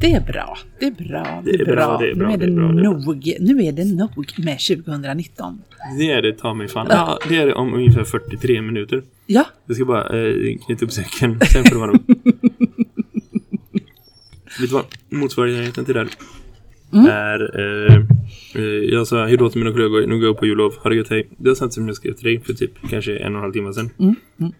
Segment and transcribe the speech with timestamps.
[0.00, 0.58] Det är bra.
[0.80, 1.42] Det är bra.
[1.44, 1.98] Det är, Det är bra, bra.
[1.98, 2.74] det är bra, Nu är det nog.
[3.40, 4.10] Nu är det nog
[4.44, 5.62] med 2019.
[5.98, 6.86] Det är det, ta mig fan.
[6.90, 9.02] Ja, det är det om ungefär 43 minuter.
[9.26, 12.00] Ja, Jag ska bara eh, knyta upp säcken, sen får det vara nog.
[14.60, 14.84] Vet du vad?
[15.08, 16.08] Motsvarigheten till det här
[17.08, 17.60] är...
[17.90, 17.96] Eh,
[18.54, 20.96] eh, jag sa hej då till mina kollegor, nu går jag på jullov, ha det
[20.96, 21.28] gött, hej.
[21.36, 23.52] Det var sånt som jag skrev till dig för typ kanske en och en halv
[23.52, 23.90] timme sedan.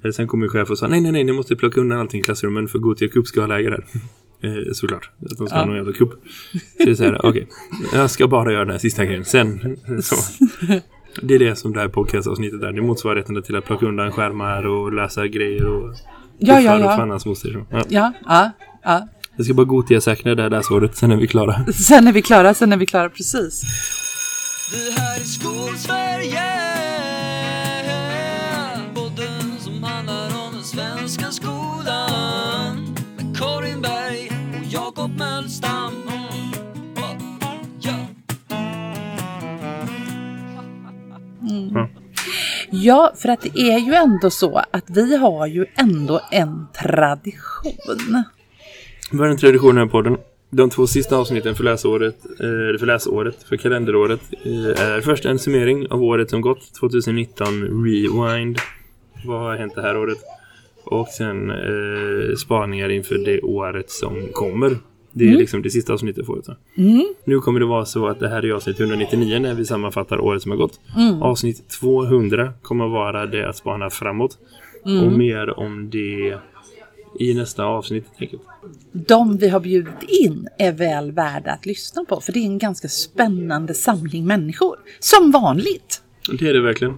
[0.05, 2.21] Eh, sen kom min chef och sa, nej nej nej, ni måste plocka undan allting
[2.21, 3.85] i klassrummen för Gothia Cup ska ha läger här.
[4.43, 6.11] Eh, såklart, att de ska ha någon jävla kupp.
[6.79, 7.49] Så det är så här, okej,
[7.93, 10.17] jag ska bara göra den här sista grejen, sen så.
[11.23, 12.73] Det är det som det här podcastavsnittet är.
[12.73, 15.95] Det är motsvarigheten till att plocka undan skärmar och läsa grejer och
[16.39, 16.79] ja, ja.
[16.79, 16.97] ja.
[16.97, 17.65] fan moster.
[17.71, 17.85] Ja.
[17.89, 18.51] Ja, ja,
[18.83, 19.09] ja.
[19.37, 21.65] Jag ska bara Gothia säkra det här läsåret, sen är vi klara.
[21.73, 23.63] Sen är vi klara, sen är vi klara precis.
[24.73, 26.61] Det här är Skolsverige
[42.73, 48.25] Ja, för att det är ju ändå så att vi har ju ändå en tradition.
[49.13, 50.17] Vad är den traditionen här på podden?
[50.51, 55.39] De två sista avsnitten för läsåret, eh, för läsåret, för kalenderåret, eh, är först en
[55.39, 58.59] summering av året som gått, 2019 Rewind.
[59.25, 60.19] Vad har hänt det här året?
[60.85, 64.77] Och sen eh, spaningar inför det året som kommer.
[65.13, 66.45] Det är liksom det sista avsnittet för året.
[66.45, 66.55] så.
[67.25, 70.43] Nu kommer det vara så att det här är avsnitt 199 när vi sammanfattar året
[70.43, 70.81] som har gått.
[71.21, 74.39] Avsnitt 200 kommer vara det att spana framåt.
[74.85, 76.39] Och mer om det
[77.19, 78.43] i nästa avsnitt enkelt.
[78.93, 82.59] De vi har bjudit in är väl värda att lyssna på, för det är en
[82.59, 84.77] ganska spännande samling människor.
[85.01, 86.03] Som vanligt.
[86.39, 86.95] Det är det verkligen.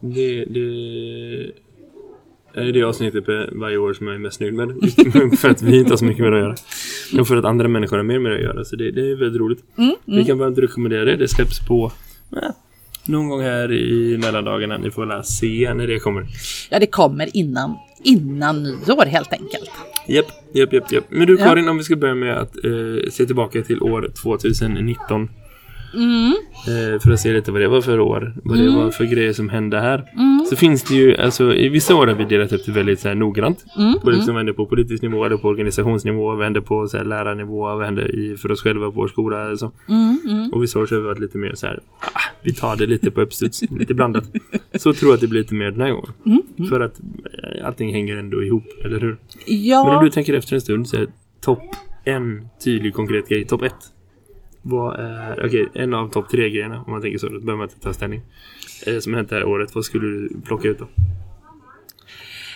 [0.00, 1.52] Det, det
[2.58, 4.68] är det avsnittet på varje år som jag är mest nöjd med.
[5.38, 6.44] För att vi inte har så mycket med det att
[7.12, 7.20] göra.
[7.20, 8.64] Och för att andra människor har mer med det att göra.
[8.64, 9.58] Så det, det är väldigt roligt.
[10.04, 11.16] Vi kan varmt rekommendera det.
[11.16, 11.92] Det släpps på
[12.36, 12.48] eh,
[13.06, 14.78] någon gång här i mellandagarna.
[14.78, 16.26] Ni får väl se när det kommer.
[16.70, 17.74] Ja, det kommer innan,
[18.04, 19.70] innan nyår helt enkelt.
[20.08, 21.04] Japp, japp, japp, japp.
[21.08, 21.44] Men du Ja.
[21.44, 25.28] Karin, om vi ska börja med att eh, se tillbaka till år 2019.
[26.68, 28.34] Eh, för att se lite vad det var för år.
[28.44, 30.04] Vad det var för grejer som hände här.
[30.50, 33.08] Så finns det ju, alltså i vissa år har vi delat upp det väldigt så
[33.08, 33.64] här, noggrant.
[34.02, 37.04] På liksom, vad händer på politisk nivå, eller på organisationsnivå, vad händer på så här,
[37.04, 39.44] lärarnivå, vad händer i, för oss själva på vår skola.
[39.46, 39.72] Eller så.
[40.52, 42.86] Och vissa år så har vi varit lite mer så här, ah, vi tar det
[42.86, 44.24] lite på uppstuds, lite blandat.
[44.74, 46.12] Så tror jag att det blir lite mer den här gången.
[46.68, 49.08] För att eh, allting hänger ändå ihop, eller hur?
[49.08, 49.16] Men
[49.86, 51.06] om Ja, du tänker efter en stund så är
[51.40, 51.62] topp
[52.04, 53.74] en tydlig konkret grej, topp ett.
[54.70, 57.68] Vad är, okej, en av topp tre grejerna om man tänker så, då behöver man
[57.68, 58.20] inte ta ställning.
[58.86, 60.88] Eh, som hänt det här året, vad skulle du plocka ut då?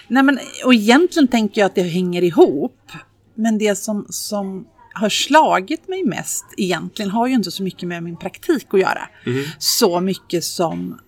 [0.08, 2.92] nej men, och egentligen tänker jag att det hänger ihop.
[3.34, 8.02] Men det som, som har slagit mig mest egentligen har ju inte så mycket med
[8.02, 9.08] min praktik att göra.
[9.58, 10.98] Så mycket som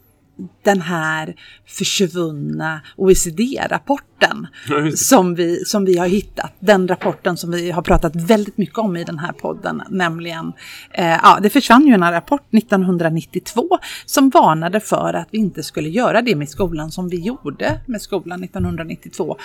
[0.63, 1.35] den här
[1.67, 4.47] försvunna OECD-rapporten
[4.95, 6.53] som vi, som vi har hittat.
[6.61, 10.53] Den rapporten som vi har pratat väldigt mycket om i den här podden, nämligen,
[10.91, 13.69] eh, ja, det försvann ju en rapport 1992
[14.07, 18.03] som varnade för att vi inte skulle göra det med skolan som vi gjorde med
[18.03, 19.37] skolan 1992.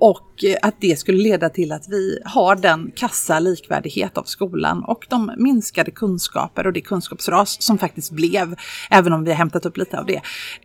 [0.00, 4.84] Och eh, att det skulle leda till att vi har den kassa likvärdighet av skolan
[4.84, 8.54] och de minskade kunskaper och det kunskapsras som faktiskt blev,
[8.90, 10.20] även om vi har hämtat upp lite av det.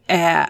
[0.07, 0.45] Eh,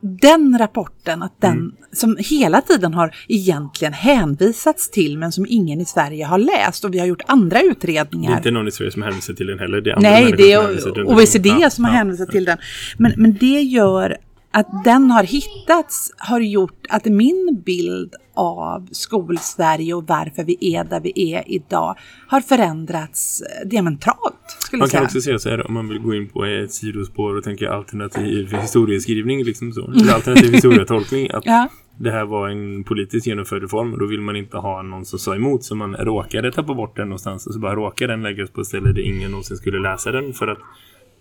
[0.00, 5.84] den rapporten, att den, som hela tiden har egentligen hänvisats till men som ingen i
[5.84, 8.36] Sverige har läst och vi har gjort andra Det är utredningar.
[8.36, 9.80] inte någon i Sverige som hänvisar till den heller.
[9.80, 11.08] Det är Nej, det är.
[11.08, 12.58] OECD Ja, som har hänvisat till den.
[12.98, 14.16] Men, men det gör
[14.58, 20.84] att den har hittats, har gjort att min bild av skolsverige och varför vi är
[20.84, 21.96] där vi är idag
[22.28, 24.56] har förändrats eh, diametralt.
[24.58, 25.04] Skulle Man kan säga.
[25.04, 28.52] också säga så här om man vill gå in på ett sidospår och tänka alternativ
[28.60, 29.90] historieskrivning liksom så.
[29.90, 31.30] Eller alternativ historietolkning.
[31.30, 31.68] Att Ja.
[31.98, 35.18] det här var en politiskt genomförd reform och då vill man inte ha någon som
[35.18, 38.50] sa emot så man råkade tappa bort den någonstans och så bara råkade den läggas
[38.50, 40.58] på ett ställe där ingen någonsin skulle läsa den för att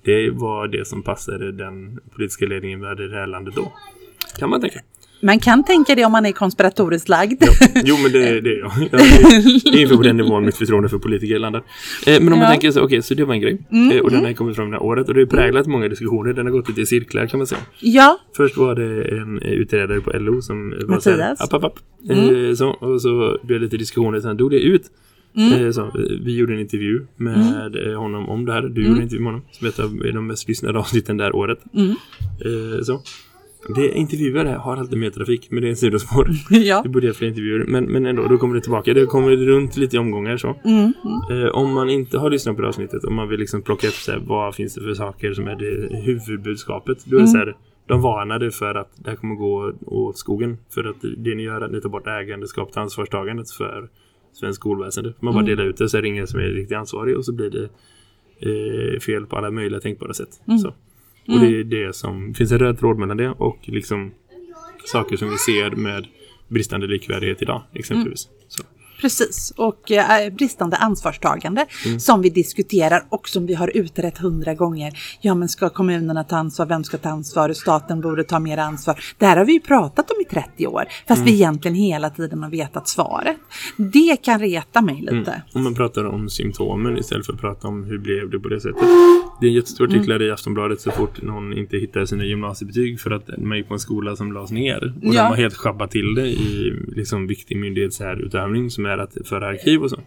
[0.06, 3.72] det var det som passade den politiska ledningen vi hade i det här landet då.
[4.40, 4.80] Kan man tänka.
[5.22, 7.44] Man kan tänka det om man är konspiratoriskt lagd.
[7.84, 8.72] Jo, men det, det är jag.
[8.80, 11.64] jag det är ungefär på den nivån mitt förtroende för politiker landar.
[12.08, 12.50] Eh, men om man Ja.
[12.52, 13.58] tänker så, okej, så det var en grej.
[13.94, 16.34] Eh, och den har kommit fram det här året och det har präglat många diskussioner.
[16.34, 17.62] Den har gått lite i cirklar kan man säga.
[17.80, 21.42] Ja, Först var det en eh, utredare på LO som var så här, Mattias.
[21.42, 21.80] app, app, app.
[22.10, 24.84] Eh, så, och så blev det lite diskussioner, sen dog det ut.
[25.38, 25.92] Eh, så, eh,
[26.22, 28.62] vi gjorde en intervju med eh, honom om det här.
[28.62, 31.60] Du gjorde en intervju med honom som av de mest lyssnade avsnitten det här året.
[31.74, 33.02] Eh, så.
[33.76, 36.30] Det intervjuer har alltid mer trafik, men det är en sidospår.
[36.50, 36.82] Ja.
[36.82, 38.94] Det borde göra fler intervjuer, men, men ändå, då kommer det tillbaka.
[38.94, 40.56] Det kommer runt lite i omgångar så.
[40.66, 40.94] Mm.
[41.32, 43.94] Eh, om man inte har lyssnat på det avsnittet, om man vill liksom plocka upp
[43.94, 47.06] så här, vad finns det för saker som är det huvudbudskapet.
[47.06, 47.56] Då är det så här,
[47.88, 50.58] de varnade för att det här kommer gå åt skogen.
[50.74, 53.90] För att det ni gör är att ni tar bort ägandeskap till ansvarstagandet för
[54.36, 55.14] svensk skolväsende.
[55.20, 57.34] Man bara delar ut det så är det ingen som är riktigt ansvarig och så
[57.34, 57.70] blir det
[58.40, 60.42] eh, fel på alla möjliga tänkbara sätt.
[60.62, 60.68] Så.
[61.28, 64.12] Och det är det som finns en röd tråd mellan det och liksom
[64.86, 66.08] saker som vi ser med
[66.48, 68.30] bristande likvärdighet idag exempelvis.
[68.48, 68.64] Så.
[69.02, 71.66] Precis, och eh, bristande ansvarstagande
[72.00, 74.94] som vi diskuterar och som vi har utrett hundra gånger.
[75.22, 76.66] Ja, men ska kommunerna ta ansvar?
[76.66, 77.54] Vem ska ta ansvar?
[77.54, 79.00] Staten borde ta mer ansvar.
[79.18, 82.44] Det här har vi ju pratat om i 30 år, fast vi egentligen hela tiden
[82.44, 83.38] har vetat svaret.
[83.78, 85.42] Det kan reta mig lite.
[85.54, 88.60] Om man pratar om symptomen istället för att prata om hur blev det på det
[88.60, 88.82] sättet.
[89.42, 93.12] Det är en jättestor artiklar i Aftonbladet så fort någon inte hittar sina gymnasiebetyg för
[93.12, 94.94] att man gick på en skola som lades ner.
[95.04, 95.22] Och Ja.
[95.22, 99.84] de har helt schabbat till det i liksom viktig myndighetsutövning som är att föra arkiv
[99.84, 100.00] och så.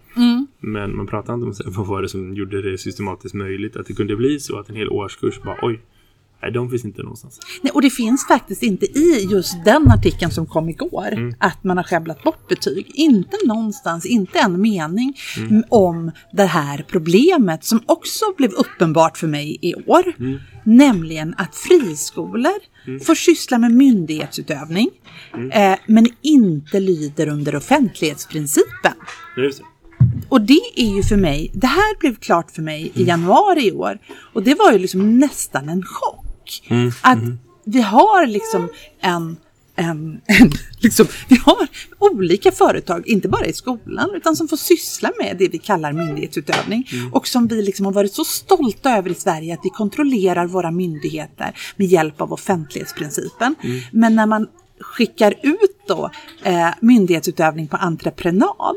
[0.60, 3.76] Men man pratar inte om så här, vad var det som gjorde det systematiskt möjligt
[3.76, 5.80] att det kunde bli så att en hel årskurs bara oj,
[6.42, 7.40] nej de finns inte någonstans.
[7.62, 11.76] Nej, och det finns faktiskt inte i just den artikeln som kom igår att man
[11.76, 12.90] har skäbblat bort betyg.
[12.94, 15.16] Inte någonstans, inte en mening
[15.50, 20.04] m- om det här problemet som också blev uppenbart för mig i år.
[20.64, 22.58] Nämligen att friskolor
[23.04, 24.90] får syssla med myndighetsutövning
[25.52, 28.94] eh, men inte lyder under offentlighetsprincipen.
[29.36, 29.52] Det.
[30.28, 33.72] Och det är ju för mig, det här blev klart för mig i januari i
[33.72, 33.98] år.
[34.32, 36.62] Och det var ju liksom nästan en chock.
[37.02, 37.18] Att
[37.64, 38.68] vi har liksom
[39.00, 39.36] en,
[39.78, 45.10] en, en liksom, vi har olika företag, inte bara i skolan, utan som får syssla
[45.20, 46.88] med det vi kallar myndighetsutövning.
[47.12, 50.70] Och som vi liksom har varit så stolta över i Sverige att vi kontrollerar våra
[50.70, 53.54] myndigheter med hjälp av offentlighetsprincipen.
[53.92, 54.46] Men när man
[54.80, 56.10] skickar ut då
[56.42, 58.76] eh, myndighetsutövning på entreprenad,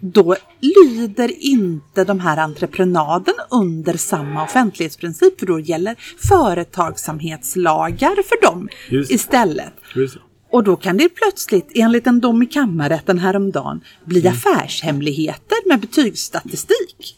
[0.00, 5.96] då lyder inte de här entreprenaden under samma offentlighetsprincip, för då gäller
[6.28, 9.72] företagsamhetslagar för dem Just istället.
[9.94, 10.16] Just.
[10.52, 14.32] Och då kan det plötsligt, enligt en dom i kammarrätten häromdagen, bli Mm.
[14.32, 17.16] affärshemligheter med betygsstatistik.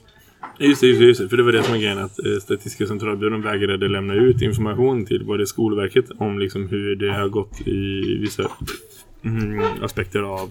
[0.63, 1.29] Just det, just det, just det.
[1.29, 5.07] För det var det som var grejen att eh, Statistiska centralbyrån vägrade lämna ut information
[5.07, 8.51] till både Skolverket om liksom hur det har gått i vissa
[9.25, 10.51] mm, aspekter av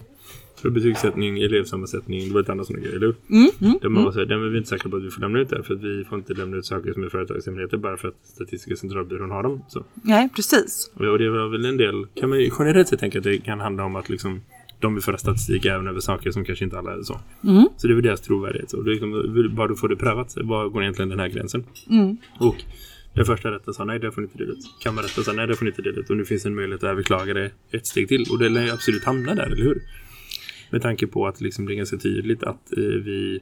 [0.64, 3.38] betygssättning, elevsammansättning, det var ett annat sådana grejer, eller hur?
[3.62, 5.22] Mm, Där man var så här, den är vi inte säkra på att vi får
[5.22, 7.98] lämna ut det för att vi får inte lämna ut saker som är företagshemligheter bara
[7.98, 9.62] för att Statistiska centralbyrån har dem.
[9.68, 9.84] Så.
[10.04, 10.92] Nej, precis.
[10.94, 13.60] Och det var väl en del, kan man ju generellt sett tänka att det kan
[13.60, 14.42] handla om att liksom
[14.82, 17.20] de vill föra statistik även över saker som kanske inte alla är så.
[17.78, 18.70] Så det är väl deras trovärdighet.
[18.70, 19.12] Så det liksom,
[19.56, 21.64] bara du får det prövat, var går egentligen den här gränsen?
[22.40, 22.56] Och
[23.14, 24.60] den första rätten sa nej, det får ni inte dela ut.
[24.84, 26.10] Kammarrätten sa nej, det får ni inte dela ut.
[26.10, 28.26] Och nu finns en möjlighet att överklaga det ett steg till.
[28.32, 29.82] Och det lär ju absolut hamna där, eller hur?
[30.72, 33.40] Med tanke på att liksom det är ganska tydligt att eh, vi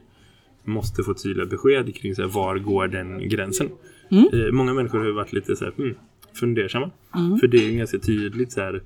[0.64, 3.68] måste få tydliga besked kring så här, var går den gränsen.
[4.32, 5.94] Eh, många människor har varit lite så här, hmm,
[6.34, 6.90] fundersamma.
[7.40, 8.82] För det är ganska tydligt så här,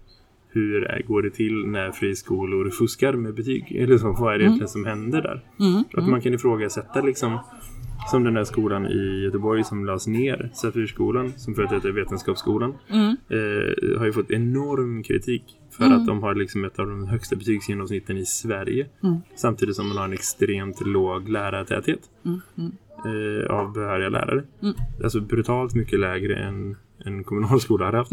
[0.55, 3.73] hur går det till när friskolor fuskar med betyg?
[3.77, 5.45] Eller så, vad är det egentligen som händer där?
[5.95, 7.39] Att man kan ifrågasätta liksom
[8.11, 12.75] som den där skolan i Göteborg som lades ner, Safirskolan, som förut hette Vetenskapsskolan,
[13.29, 17.37] eh, har ju fått enorm kritik för att de har liksom ett av de högsta
[17.37, 18.87] betygsgenomsnitten i Sverige.
[19.35, 22.01] Samtidigt som man har en extremt låg lärartäthet
[23.05, 24.45] eh, av behöriga lärare.
[25.05, 28.13] Alltså brutalt mycket lägre än en kommunalskola har haft.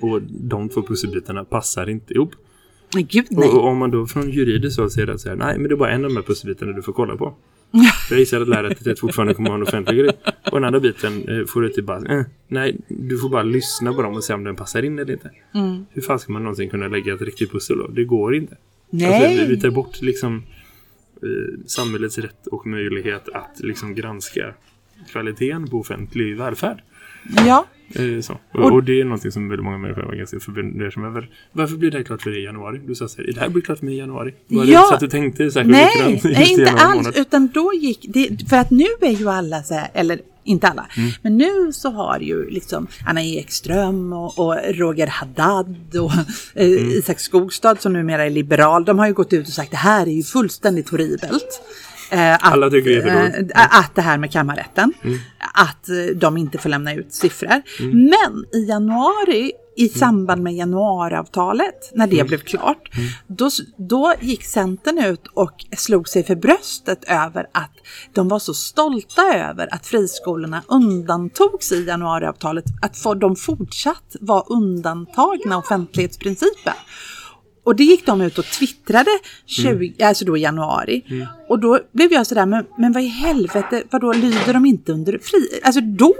[0.00, 2.32] Och de två pusselbitarna passar inte ihop.
[2.94, 3.48] Men gud nej.
[3.48, 5.74] Och, och om man då från juridiskt håll säger att så här, nej men det
[5.74, 7.34] är bara en av de här pusselbitarna du får kolla på.
[8.08, 10.10] För jag gissar att lärartäthet fortfarande kommer att vara en offentlig grej.
[10.52, 13.92] Och den andra biten eh, får du typ bara, eh, nej du får bara lyssna
[13.92, 15.30] på dem och se om den passar in eller inte.
[15.90, 17.86] Hur fan ska man någonsin kunna lägga ett riktigt pussel då?
[17.86, 18.56] Det går inte.
[18.90, 19.26] Nej.
[19.26, 20.42] Alltså, vi tar bort liksom
[21.22, 24.54] eh, samhällets rätt och möjlighet att liksom granska
[25.12, 26.82] kvaliteten på offentlig välfärd.
[27.46, 28.38] Ja, Eh, så.
[28.54, 31.28] Och, och det är någonting som väldigt många människor var ganska fundersamma över.
[31.52, 32.80] Varför blir det här klart för dig i januari?
[32.86, 34.34] Du sa så här, det här blir klart för mig i januari.
[34.48, 34.82] Var det Ja.
[34.88, 36.96] så att du tänkte särskilt nej, nej inte alls.
[36.96, 37.16] månad?
[37.16, 40.86] Utan då gick det, för att nu är ju alla så här, eller inte alla,
[40.96, 41.10] Mm.
[41.22, 46.12] men nu så har ju liksom Anna Ekström och, och Roger Haddad och
[46.54, 46.90] eh, Mm.
[46.90, 50.06] Isak Skogstad som numera är liberal, de har ju gått ut och sagt det här
[50.06, 51.60] är ju fullständigt horribelt.
[52.10, 53.52] Eh, att, Alla tycker det är jätteroligt.
[53.56, 55.18] eh, att det här med kammarrätten, Mm.
[55.54, 57.62] att eh, de inte får lämna ut siffror.
[57.92, 59.98] Men i januari i Mm.
[59.98, 63.06] samband med januariavtalet, när det blev klart, Mm.
[63.26, 67.70] då, då gick Centern ut och slog sig för bröstet över att
[68.12, 75.58] de var så stolta över att friskolorna undantogs i januariavtalet, att de fortsatt var undantagna
[75.58, 76.74] offentlighetsprincipen.
[77.64, 79.10] Och det gick de ut och twittrade
[79.46, 81.02] 20, alltså då i januari.
[81.48, 85.18] Och då blev jag sådär, men, men vad i helvete, vadå lyder de inte under
[85.18, 85.60] fri...
[85.62, 86.14] Alltså då,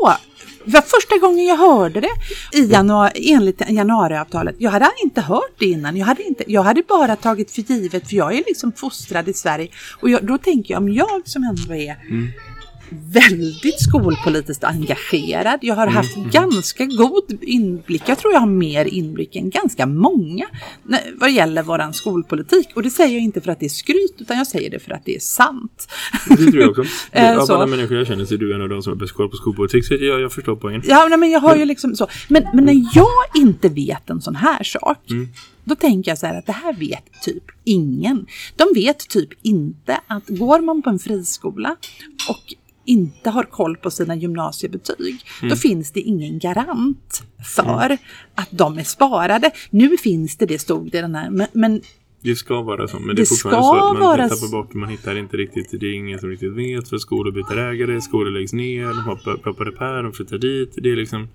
[0.64, 2.10] var första gången jag hörde det
[2.58, 4.54] i januari, enligt januariavtalet.
[4.58, 5.96] Jag hade inte hört det innan.
[5.96, 9.32] Jag hade, inte, jag hade bara tagit för givet, för jag är liksom fostrad i
[9.32, 9.68] Sverige.
[10.00, 11.96] Och jag, då tänker jag, om jag som ändå är
[13.12, 15.58] väldigt skolpolitiskt engagerad.
[15.62, 18.02] Jag har haft ganska god inblick.
[18.06, 20.46] Jag tror jag har mer inblick än ganska många
[21.14, 22.68] vad gäller våran skolpolitik.
[22.74, 24.92] Och det säger jag inte för att det är skryt, utan jag säger det för
[24.92, 25.88] att det är sant.
[26.28, 26.84] Det tror jag också.
[27.12, 27.54] Eh, Av så.
[27.54, 29.36] alla människor jag känner så är du en av de som har bäst koll på
[29.36, 29.84] skolpolitik.
[29.86, 30.82] Så jag, jag förstår poängen.
[30.84, 32.08] Ja, nej, men jag har ju liksom så.
[32.28, 34.98] Men, men när jag inte vet en sån här sak,
[35.64, 38.26] då tänker jag så här att det här vet typ ingen.
[38.56, 41.76] De vet typ inte att går man på en friskola
[42.28, 47.22] och inte har koll på sina gymnasiebetyg, då finns det ingen garant
[47.56, 47.98] för
[48.34, 49.50] att de är sparade.
[49.70, 51.80] Nu finns det, det stod det den här, men, men
[52.22, 52.98] Det ska vara så.
[52.98, 54.74] Men det, Det är fortfarande så att man vara tappar bort.
[54.74, 55.80] Man hittar inte riktigt.
[55.80, 56.88] Det är ingen som riktigt vet.
[56.88, 58.00] För skolor byter ägare.
[58.00, 58.86] Skolor läggs ner.
[58.86, 60.02] De hoppar, ploppar upp här.
[60.02, 60.74] De flyttar dit.
[60.76, 61.28] Det är liksom.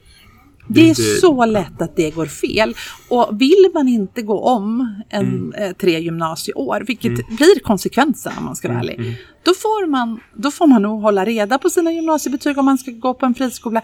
[0.69, 2.75] Det är så lätt att det går fel.
[3.09, 8.55] Och vill man inte gå om en, eh, tre gymnasieår, vilket blir konsekvensen om man
[8.55, 12.57] ska vara ärlig, då, får man, då får man nog hålla reda på sina gymnasiebetyg
[12.57, 13.81] om man ska gå på en friskola.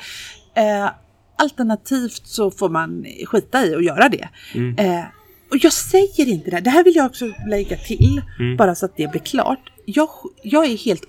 [0.55, 0.89] Eh,
[1.37, 4.29] alternativt så får man skita i att göra det.
[4.77, 5.03] Eh,
[5.51, 8.21] och jag säger inte det här, det här vill jag också lägga till,
[8.57, 9.71] bara så att det blir klart.
[9.85, 10.09] Jag,
[10.43, 11.03] jag är helt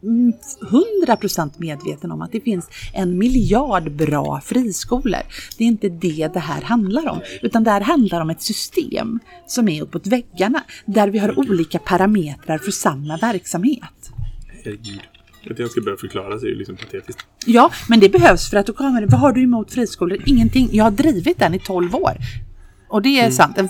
[0.00, 5.20] 100% medveten om att det finns en miljard bra friskolor.
[5.58, 9.18] Det är inte det det här handlar om, utan det här handlar om ett system
[9.46, 14.10] som är uppåt väggarna, där vi har olika parametrar för samma verksamhet.
[14.64, 15.00] Herregud.
[15.50, 17.26] Att jag ska börja förklara så är det liksom patetiskt.
[17.46, 20.18] Ja, men det behövs för att då kommer vad har du emot friskolor?
[20.26, 20.68] Ingenting.
[20.72, 22.16] Jag har drivit den i 12 år.
[22.88, 23.68] Och det är sant, en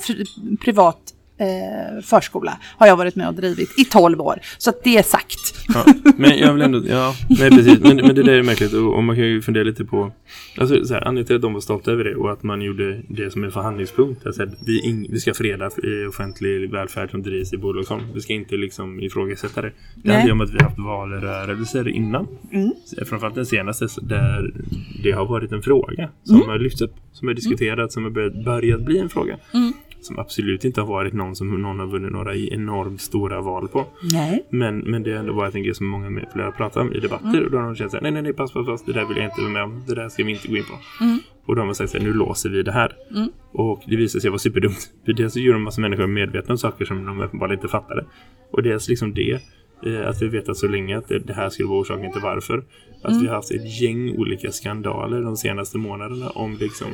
[0.57, 4.39] privat eh, förskola har jag varit med och drivit i 12 år.
[4.59, 5.39] Så att det är sagt.
[5.75, 5.85] Ja,
[6.17, 9.05] men jag vill ändå, ja, nej precis, men, men det där är märkligt och, och
[9.05, 10.13] man kan ju fundera lite på,
[10.59, 13.01] alltså så här, anledningen till att de var stolta över det och att man gjorde
[13.09, 15.71] det som en förhandlingspunkt, alltså vi, ing, vi ska freda
[16.09, 19.69] offentlig välfärd som drivs i bolagsform, vi ska inte liksom ifrågasätta det.
[19.69, 20.17] Det Nej.
[20.17, 22.73] handlar ju om att vi har haft valrörelser innan, Mm.
[23.07, 24.51] framförallt den senaste, där
[25.03, 26.49] det har varit en fråga som Mm.
[26.49, 29.37] har lyfts upp, som har diskuterats, som har börjat, börjat bli en fråga.
[29.55, 29.73] Mm.
[30.01, 33.87] Som absolut inte har varit någon som någon har vunnit några enormt stora val på.
[34.13, 34.47] Nej.
[34.51, 37.01] Men, men det har ändå varit en grej som många med flera pratar om i
[37.01, 37.29] debatter.
[37.29, 37.45] Mm.
[37.45, 39.17] Och då har de känt såhär, nej nej nej pass pass pass, det där vill
[39.17, 39.83] jag inte vara med om.
[39.87, 41.05] Det där ska vi inte gå in på.
[41.05, 41.19] Mm.
[41.47, 42.97] Och de har sagt såhär, nu låser vi det här.
[43.53, 44.91] Och det visar sig vara superdumt.
[45.05, 48.05] För dels så gör de massa människor medvetna om saker som de uppenbarligen inte fattade.
[48.51, 49.41] Och dels liksom det,
[49.87, 52.65] eh, att vi vetat så länge att det, här skulle vara orsaken till varför.
[53.03, 53.23] Att Mm.
[53.23, 56.89] vi har haft ett gäng olika skandaler de senaste månaderna om liksom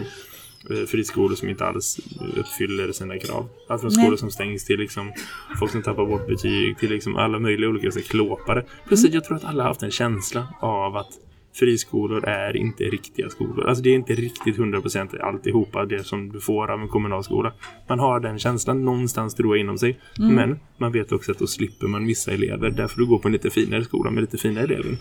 [0.89, 2.01] friskolor som inte alls
[2.37, 3.49] uppfyller sina krav.
[3.69, 5.13] Allt från skolor som stängs till liksom
[5.59, 8.65] folk som tappar bort betyg till liksom alla möjliga olika så klåpare.
[8.87, 11.11] Plus att jag tror att alla har haft en känsla av att
[11.55, 13.67] friskolor är inte riktiga skolor.
[13.67, 17.53] Alltså det är inte riktigt 100% alltihopa det som du får av en kommunal skola.
[17.89, 20.01] Man har den känslan någonstans tror jag inom sig.
[20.19, 22.71] Men man vet också att då slipper man vissa elever.
[22.71, 24.97] Därför du går på en lite finare skola med lite finare elever.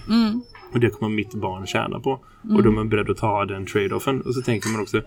[0.74, 2.12] Och det kommer mitt barn tjäna på.
[2.56, 4.22] Och då är man beredd att ta den trade-offen.
[4.22, 5.02] Och så tänker man också,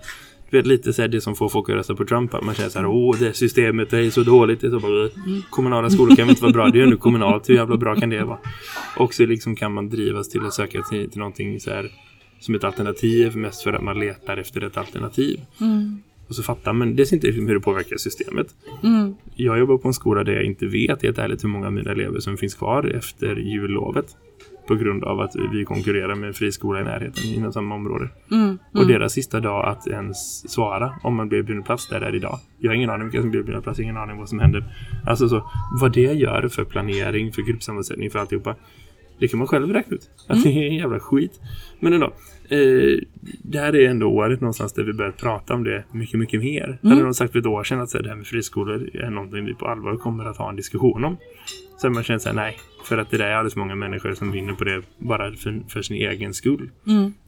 [0.50, 2.33] du vet lite så här, det som får folk att rösta på Trump.
[2.43, 4.61] Man känner så här, åh det systemet det är så dåligt.
[4.61, 5.09] Det är så bara,
[5.50, 6.69] Kommunala skolor kan väl inte vara bra.
[6.69, 7.49] Det är ju ändå kommunalt.
[7.49, 8.38] Hur jävla bra kan det vara?
[8.97, 11.90] Och så liksom kan man drivas till att söka till, till någonting så här
[12.40, 13.37] som ett alternativ.
[13.37, 15.40] Mest för att man letar efter ett alternativ.
[16.28, 18.55] Och så fattar man dels inte hur det påverkar systemet.
[19.35, 21.90] Jag jobbar på en skola där jag inte vet helt ärligt hur många av mina
[21.90, 24.17] elever som finns kvar efter jullovet.
[24.68, 28.08] På grund av att vi konkurrerar med en friskola i närheten inom samma område.
[28.75, 32.38] Och deras sista dag att ens svara om man blir erbjuden plats där är idag.
[32.58, 34.64] Jag har ingen aning vilka som blir erbjudna plats, ingen aning vad som händer.
[35.06, 38.54] Alltså så, vad det gör för planering, för gruppsammansättning, för alltihopa.
[39.18, 40.10] Det kan man själv räkna ut.
[40.28, 41.40] Att det är en jävla skit.
[41.80, 42.12] Men ändå.
[42.50, 42.99] Eh,
[43.43, 46.78] det här är ändå året någonstans där vi börjat prata om det mycket, mycket mer.
[46.83, 49.11] Hade någon sagt för ett år sedan att så här, det här med friskolor är
[49.11, 51.17] någonting vi på allvar kommer att ha en diskussion om.
[51.78, 52.57] Så har man känt såhär, nej.
[52.85, 55.83] För att det där är alldeles många människor som vinner på det bara för, för
[55.83, 56.71] sin egen skull.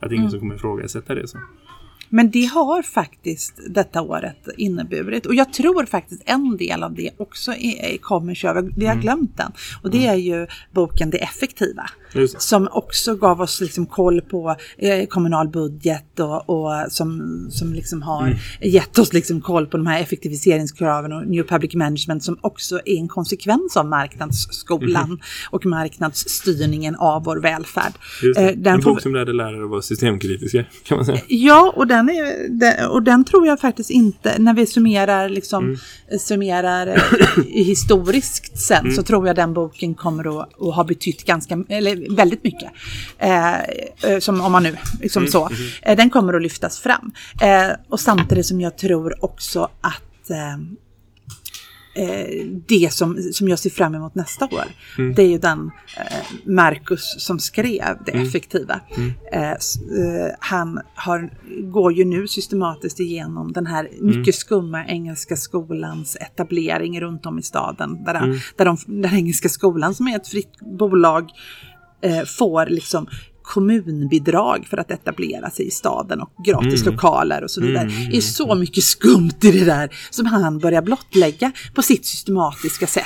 [0.01, 1.29] Att det är ingen som kommer ifrågasätta det.
[1.29, 1.39] Så.
[2.13, 5.27] Men det har faktiskt detta året inneburit.
[5.27, 8.87] Och jag tror faktiskt en del av det också är, är- kommer sig över, vi
[8.87, 9.53] har glömt den.
[9.83, 11.83] Och det är ju boken Det effektiva.
[12.15, 12.43] Just.
[12.43, 18.03] Som också gav oss liksom koll på eh, kommunal budget och, och som, som liksom
[18.03, 22.81] har gett oss liksom koll på de här effektiviseringskraven och New Public Management som också
[22.85, 27.93] är en konsekvens av marknadsskolan och marknadsstyrningen av vår välfärd.
[28.37, 31.21] Eh, en bok som lärde lärare att vara systemkritiska, kan man säga.
[31.29, 35.77] Ja, och den, är, den- och den tror jag faktiskt inte, när vi summerar, liksom,
[36.21, 41.65] summerar eh, historiskt sen, så tror jag den boken kommer att, att ha betytt ganska,
[41.69, 42.73] eller väldigt mycket.
[43.19, 45.51] Eh, eh, som om man nu, liksom så.
[45.83, 47.13] Eh, den kommer att lyftas fram.
[47.43, 50.55] Eh, och samtidigt som jag tror också att eh,
[51.95, 54.65] eh, det som, som jag ser fram emot nästa år.
[55.15, 55.71] Det är ju den
[56.45, 58.81] Marcus som skrev det effektiva.
[59.33, 61.31] S- eh, han har,
[61.73, 67.43] går ju nu systematiskt igenom den här mycket skumma engelska skolans etablering runt om i
[67.43, 68.05] staden.
[68.05, 68.39] Där, mm.
[68.57, 71.31] där de, den engelska skolan som är ett fritt bolag
[72.03, 73.07] eh, får liksom
[73.43, 77.91] kommunbidrag för att etablera sig i staden och gratis lokaler och så vidare.
[78.11, 82.87] Det är så mycket skumt i det där som han börjar blottlägga på sitt systematiska
[82.87, 83.05] sätt.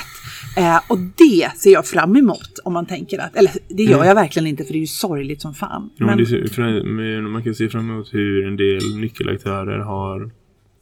[0.57, 4.15] Eh, och det ser jag fram emot om man tänker att, eller det gör jag
[4.15, 5.89] verkligen inte för det är ju sorgligt som fan.
[5.95, 10.31] Ja, men Men, man kan se fram emot hur en del nyckelaktörer har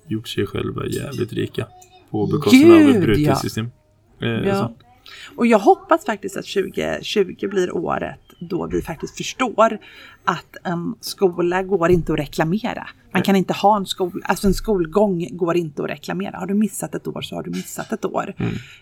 [0.07, 1.67] gjort sig själva jävligt rika.
[2.11, 3.35] På bekostnad av Gud, ett brutet ja.
[3.35, 3.65] system.
[4.21, 4.75] Eh, ja.
[5.35, 9.77] Och jag hoppas faktiskt att 2020 blir året då vi faktiskt förstår
[10.25, 12.87] att en skola går inte att reklamera.
[13.11, 16.37] Man kan inte ha en skola, alltså en skolgång går inte att reklamera.
[16.37, 18.33] Har du missat ett år så har du missat ett år.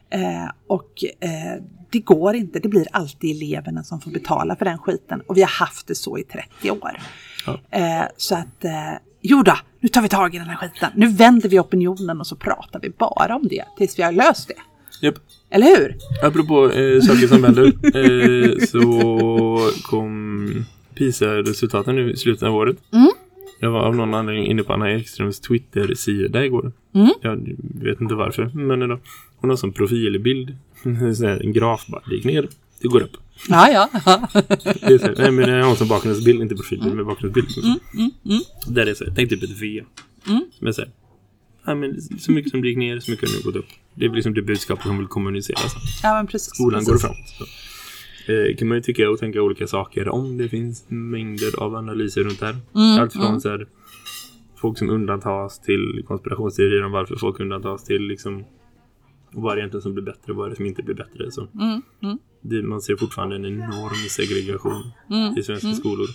[0.09, 4.77] Eh, och eh, det går inte, det blir alltid eleverna som får betala för den
[4.77, 5.21] skiten.
[5.27, 6.99] Och vi har haft det så i 30 år.
[7.45, 7.59] Ja.
[7.69, 10.91] Eh, så att, eh, jo då, nu tar vi tag i den här skiten.
[10.95, 14.47] Nu vänder vi opinionen och så pratar vi bara om det tills vi har löst
[14.47, 14.53] det.
[15.01, 15.15] Japp.
[15.49, 15.95] Eller hur?
[16.23, 20.65] Apropå eh, saker som vänder eh, så kom
[20.95, 22.77] PISA-resultaten nu i slutet av året.
[22.93, 23.09] Mm.
[23.59, 26.71] Jag var av någon anledning inne på Anna Ekströms Twitter-sida igår.
[26.95, 27.09] Mm.
[27.21, 27.35] Jag
[27.83, 28.99] vet inte varför, men ändå.
[29.37, 30.55] Hon har som profilbild
[31.17, 32.47] så en graf bara, det gick ner,
[32.81, 33.11] det går upp.
[33.49, 33.89] Ja, ja.
[34.81, 36.97] Det är så, här, nej men jag har som bakgrundsbild, inte profilbild, Mm.
[36.97, 37.47] men bakgrundsbild.
[38.67, 39.83] Där är så, här, tänk typ ett V.
[40.27, 40.41] Mm.
[40.59, 40.91] Men så här,
[41.65, 43.69] ja, men så mycket som det gick ner, så mycket har nu gått upp.
[43.95, 45.57] Det är liksom det budskapet hon vill kommunicera.
[46.03, 46.49] Ja men precis.
[46.53, 46.91] Skolan precis.
[46.91, 47.27] går framåt.
[47.27, 47.45] Så.
[48.33, 52.23] Eh, kan man ju tycka och tänka olika saker om det finns mängder av analyser
[52.23, 52.55] runt det här.
[52.75, 53.67] Mm, Allt från så här,
[54.61, 58.43] folk som undantas till konspirationsteorier om varför folk undantas till liksom
[59.33, 61.31] vad är det egentligen som blir bättre och vad är det som inte blir bättre.
[61.31, 61.47] Så.
[61.59, 61.81] Mm,
[62.41, 66.07] Det, man ser fortfarande en enorm segregation Mm, i svenska skolor.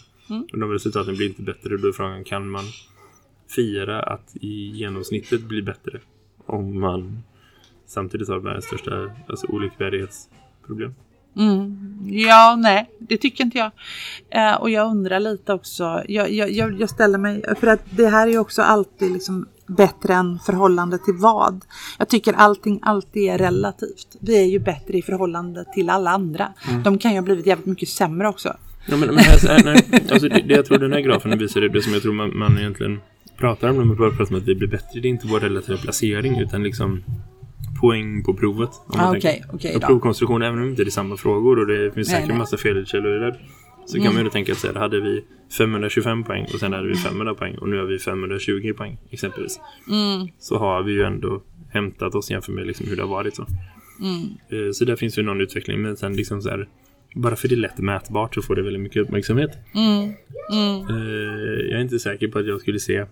[0.53, 1.77] Och de resultaten blir inte bättre.
[1.77, 2.65] Då är frågan, kan man
[3.49, 6.01] fira att i genomsnittet bli bättre
[6.47, 7.23] om man
[7.87, 10.95] samtidigt har världens största alltså, olikvärdighetsproblem?
[11.37, 11.99] Mm.
[12.05, 13.71] Ja, nej, det tycker inte jag.
[14.31, 18.07] Eh, och jag undrar lite också, jag, jag, jag, jag ställer mig, för att det
[18.07, 21.65] här är ju också alltid liksom bättre än förhållande till vad.
[21.99, 24.17] Jag tycker allting alltid är relativt.
[24.21, 26.53] Vi är ju bättre i förhållande till alla andra.
[26.85, 28.57] De kan ju ha blivit jävligt mycket sämre också.
[28.89, 31.69] Ja, men, men här, nej, alltså det, det jag tror den här grafen visar är
[31.69, 33.01] det som jag tror man, man egentligen
[33.37, 35.01] pratar om när man pratar om att vi blir bättre.
[35.01, 37.03] Det är inte vår relativa placering utan liksom
[37.81, 38.71] poäng på provet.
[38.87, 41.95] om Ah, okej, okej Och provkonstruktion, även om det inte är samma frågor och det
[41.95, 42.39] finns Nej, säkert nej.
[42.39, 43.37] massa felkällor i det.
[43.87, 45.25] Så kan man ju tänka att så här, hade vi
[45.59, 49.61] 525 poäng och sen hade vi 500 poäng och nu har vi 520 poäng exempelvis.
[49.91, 50.29] Mm.
[50.39, 53.37] Så har vi ju ändå hämtat oss jämfört med liksom hur det har varit.
[53.37, 53.47] Så.
[54.01, 54.23] Mm.
[54.51, 56.69] Eh, så där finns ju någon utveckling men sen liksom så här
[57.15, 59.51] bara för det är lätt mätbart så får det väldigt mycket uppmärksamhet.
[59.75, 60.15] Mm.
[60.53, 60.81] Mm.
[60.91, 63.07] Eh, jag är inte säker på att jag skulle se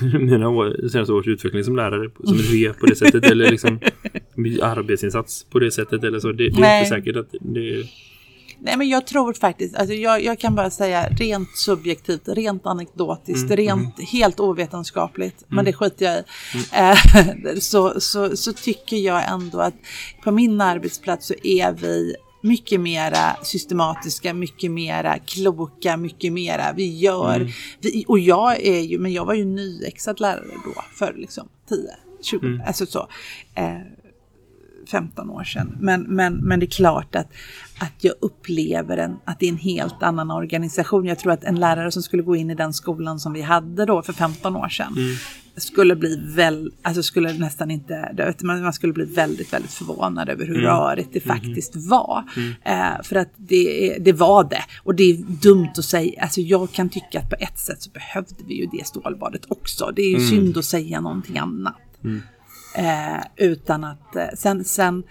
[0.20, 3.80] mina år, senaste års utveckling som lärare som ett V på det sättet eller liksom
[4.62, 6.32] arbetsinsats på det sättet eller så.
[6.32, 7.84] Det, det är inte säkert att det
[8.64, 13.50] Nej men jag tror faktiskt, alltså jag, jag kan bara säga rent subjektivt, rent anekdotiskt,
[13.50, 16.22] Mm, rent helt ovetenskapligt, men det skiter jag i.
[16.72, 19.74] Eh, så, så, så tycker jag ändå att
[20.24, 26.98] på min arbetsplats så är vi mycket mera systematiska, mycket mera kloka, mycket mera vi
[26.98, 27.36] gör.
[27.36, 27.48] Mm.
[27.80, 31.78] Vi, och jag är ju, men jag var ju nyexad lärare då för liksom 10,
[32.22, 32.62] 20, Mm.
[32.66, 33.08] alltså så.
[33.54, 33.78] Eh,
[34.90, 35.76] 15 år sedan.
[35.80, 37.26] Men, men, men det är klart att,
[37.82, 41.06] att jag upplever en, att det är en helt annan organisation.
[41.06, 43.86] Jag tror att en lärare som skulle gå in i den skolan som vi hade
[43.86, 44.96] då för 15 år sedan
[45.56, 50.54] skulle bli väl, alltså skulle nästan inte, man, skulle bli väldigt, väldigt förvånad över hur
[50.54, 52.24] rörigt det faktiskt var.
[52.64, 54.62] Eh, för att det, det var det.
[54.82, 57.90] Och det är dumt att säga, alltså jag kan tycka att på ett sätt så
[57.90, 59.92] behövde vi ju det stålbadet också.
[59.96, 61.80] Det är ju synd att säga någonting annat.
[62.74, 65.02] Eh, utan att, eh, sen, sen,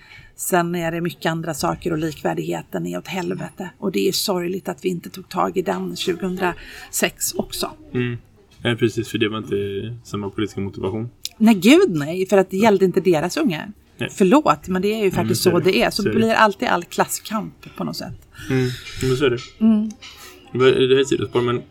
[0.41, 3.69] sen är det mycket andra saker och likvärdigheten är åt helvete.
[3.77, 7.71] Och det är sorgligt att vi inte tog tag i den 2006 också.
[7.93, 8.17] Mm.
[8.61, 9.55] Ja, precis, för det var inte
[10.03, 11.09] samma politiska motivation.
[11.37, 13.71] Nej, gud nej, för att det gällde inte deras ungar.
[13.97, 14.09] Nej.
[14.11, 15.71] Förlåt, men det är ju faktiskt så är så det.
[15.71, 15.89] det är.
[15.89, 16.15] Så Så det.
[16.15, 18.27] blir alltid all klasskamp på något sätt.
[18.49, 18.67] Mm,
[19.03, 19.39] men så är det.
[19.59, 19.89] Mm.
[20.53, 21.61] Det här är sidospår, men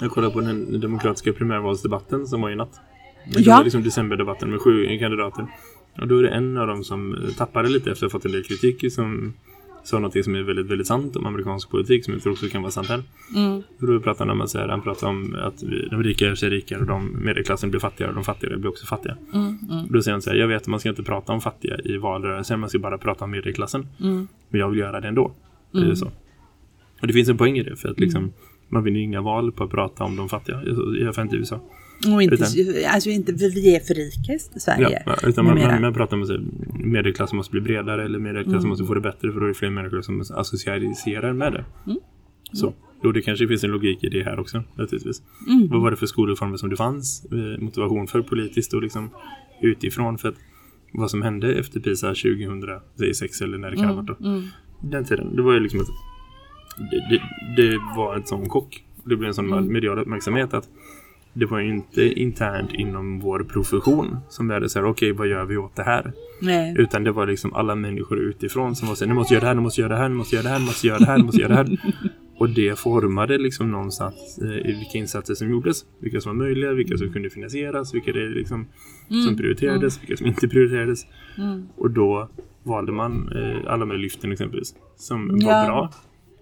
[0.00, 2.80] jag kollade på den demokratiska primärvalsdebatten som var i natt.
[3.34, 3.56] Det Ja.
[3.56, 5.46] var liksom decemberdebatten med sju kandidater.
[6.00, 8.26] Och då är det en av dem som eh, tappade lite efter att ha fått
[8.26, 9.32] en del kritik som
[9.84, 12.62] sa något som är väldigt, väldigt sant om amerikansk politik som jag tror också kan
[12.62, 13.02] vara sant här.
[13.36, 13.62] Mm.
[13.78, 16.50] Då pratar han om att, här, han pratar om att vi- de rika gör sig
[16.50, 19.16] rikare och de medelklassen blir fattigare och de fattigare blir också fattiga.
[19.34, 21.40] Mm, mm, Då säger han så här, jag vet att man ska inte prata om
[21.40, 23.86] fattiga i valrörelsen, man ska bara prata om medelklassen.
[24.00, 25.32] mm, Men jag vill göra det ändå.
[25.72, 26.06] Det är så.
[27.00, 28.32] Och det finns en poäng i det, för att liksom,
[28.68, 31.36] man vinner inga val på att prata om de fattiga, i i alla fall inte
[31.36, 31.60] i USA.
[32.14, 32.46] Och inte, Utan-
[32.94, 35.02] alltså inte, vi är för rika i Sverige.
[35.06, 36.30] Ja, utan man, man, man pratar om att
[36.84, 38.68] medelklassen måste bli bredare eller medelklassen Mm.
[38.68, 41.64] måste få det bättre för då är det fler människor som associerar med det.
[41.86, 41.98] Mm.
[42.52, 45.22] Så, då det kanske finns en logik i det här också, naturligtvis.
[45.48, 45.68] Mm.
[45.68, 49.10] Vad var det för skolreformer som det fanns eh, motivation för politiskt och liksom
[49.62, 50.34] utifrån för att
[50.92, 54.26] vad som hände efter PISA 2006 eller när det kan ha varit då.
[54.28, 54.42] Mm.
[54.82, 55.86] Den tiden, det var ju liksom att
[56.90, 57.22] det, det,
[57.62, 58.84] det var en sån chock.
[59.04, 59.72] Det blev en sån Mm.
[59.72, 60.68] medial uppmärksamhet att
[61.34, 65.28] det var ju inte internt inom vår profession som vi hade så här, okej vad
[65.28, 66.12] gör vi åt det här?
[66.42, 66.74] Nej.
[66.78, 69.48] Utan det var liksom alla människor utifrån som var så här, nu måste göra det
[69.48, 71.04] här, nu måste göra det här, nu måste göra det här, nu måste göra det
[71.06, 71.78] här, nu måste göra det här.
[72.38, 76.72] Och det formade liksom någonstans eh, i vilka insatser som gjordes, vilka som var möjliga,
[76.72, 78.66] vilka som kunde finansieras, vilka det liksom
[79.26, 81.06] som prioriterades, vilka som inte prioriterades.
[81.38, 81.68] Mm.
[81.76, 82.28] Och då
[82.62, 85.46] valde man eh, alla med lyften exempelvis, som Ja.
[85.46, 85.90] var bra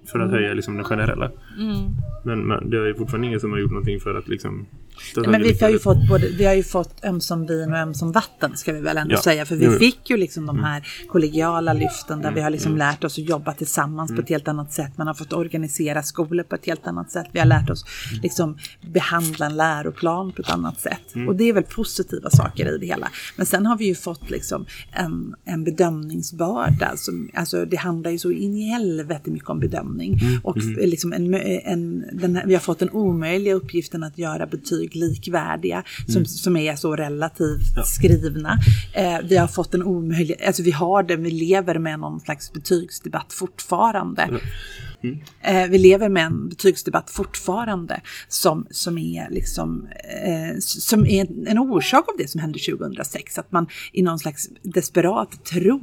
[0.06, 1.30] för att höja liksom den generella.
[1.58, 1.96] Mm.
[2.24, 4.66] Men, men det är fortfarande ingen som har gjort någonting för att liksom
[5.14, 8.12] ta Men vi har ju fått både, vi har ju fått ömsom vin och ömsom
[8.12, 9.22] vatten ska vi väl ändå Ja.
[9.22, 9.44] säga.
[9.46, 12.52] För vi fick ju liksom de här kollegiala lyften där vi har Mm.
[12.52, 14.98] liksom lärt oss att jobba tillsammans på ett helt annat sätt.
[14.98, 17.26] Man har fått organisera skolor på ett helt annat sätt.
[17.32, 18.22] Vi har lärt oss Mm.
[18.22, 18.58] liksom
[18.92, 21.14] behandla en läroplan på ett annat sätt.
[21.14, 21.28] Mm.
[21.28, 23.08] Och det är väl positiva saker i det hela.
[23.36, 25.64] Men sen har vi ju fått liksom en, en
[26.10, 26.92] bedömningsbörda.
[26.96, 30.18] Som, alltså det handlar ju så in i helvete mycket om bedömning.
[30.22, 30.40] Mm.
[30.44, 34.85] Och liksom en, en, den här, vi har fått den omöjliga uppgiften att göra betyg
[34.94, 38.58] likvärdiga som, som är så relativt skrivna.
[38.92, 42.52] Eh, vi har fått en omöjlig, alltså vi har det, vi lever med någon slags
[42.52, 44.28] betygsdebatt fortfarande.
[45.40, 49.88] Eh, vi lever med en betygsdebatt fortfarande som, som är, liksom,
[50.24, 53.38] eh, som är en, orsak av det som hände 2006.
[53.38, 55.80] Att man i någon slags desperat tro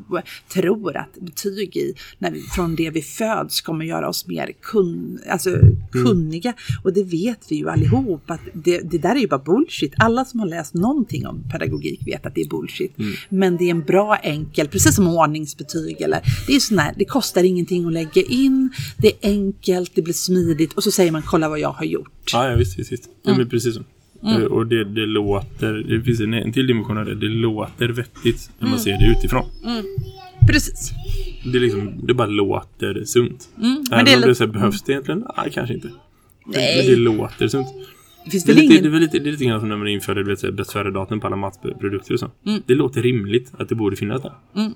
[0.54, 5.20] tror att betyg i, när vi, från det vi föds kommer göra oss mer kun,
[5.30, 5.50] alltså,
[5.92, 6.54] kunniga.
[6.84, 9.94] Och det vet vi ju allihop att det, det där är ju bara bullshit.
[9.98, 12.94] Alla som har läst någonting om pedagogik vet att det är bullshit.
[13.30, 17.06] Men det är en bra enkel, precis som ordningsbetyg eller det är sån här, det
[17.06, 21.22] kostar ingenting att lägga in, det är enkelt, det blir smidigt och så säger man
[21.22, 22.30] kolla vad jag har gjort.
[22.34, 23.10] Ja, ja visst, visst, visst.
[23.24, 23.38] Ja, Mm.
[23.42, 23.82] men precis så.
[24.28, 27.88] Eh, Och det, det låter, det finns en, en till dimension av det, det låter
[27.90, 28.72] vettigt när Mm.
[28.72, 29.46] man ser det utifrån.
[30.48, 30.92] Precis.
[31.52, 33.50] Det, är liksom, det bara låter sunt.
[33.58, 35.24] Mm, men Även det om det så här, behövs det egentligen?
[35.38, 35.90] Nej, kanske inte.
[36.46, 36.78] Nej.
[36.78, 37.68] Men det låter sunt.
[38.26, 38.92] Det finns Det är, väl lite, det, är ingen...
[38.92, 41.28] väl lite, det är lite grann som när man införde du vet, bäst före-datum på
[41.28, 42.32] alla matprodukter och så.
[42.46, 42.62] Mm.
[42.66, 44.32] Det låter rimligt att det borde finnas där.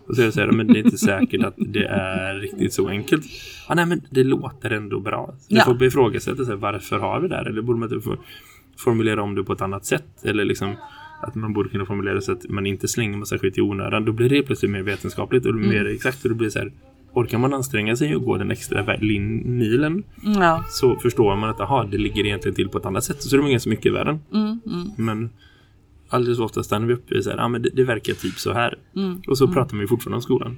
[0.08, 2.88] Och så det så här, men det är inte säkert att det är riktigt så
[2.88, 3.26] enkelt.
[3.70, 5.34] Ja, nej, men det låter ändå bra.
[5.40, 5.66] Så Ja.
[5.68, 7.46] Du får ifrågasätta sig, varför har vi det här?
[7.46, 8.10] Eller borde man inte
[8.78, 10.06] formulera om det på ett annat sätt?
[10.24, 10.76] Eller liksom
[11.22, 14.06] att man borde kunna formulera det så att man inte slänger massa skit i onödan.
[14.06, 15.70] Då blir det plötsligt mer vetenskapligt och Mm.
[15.70, 16.24] mer exakt.
[16.24, 16.72] Och det blir så här,
[17.20, 20.04] orkar man anstränga sig och gå den extra milen
[20.40, 20.66] Ja.
[20.70, 23.22] så förstår man att aha, det ligger egentligen till på ett annat sätt.
[23.22, 24.20] Så är det ganska mycket i världen.
[24.34, 25.30] Mm, mm, Men
[26.10, 28.78] alldeles ofta stannar vi i så här, ah, men det, det verkar typ så här.
[28.96, 29.22] mm.
[29.28, 30.58] Och så pratar man ju fortfarande om skolan.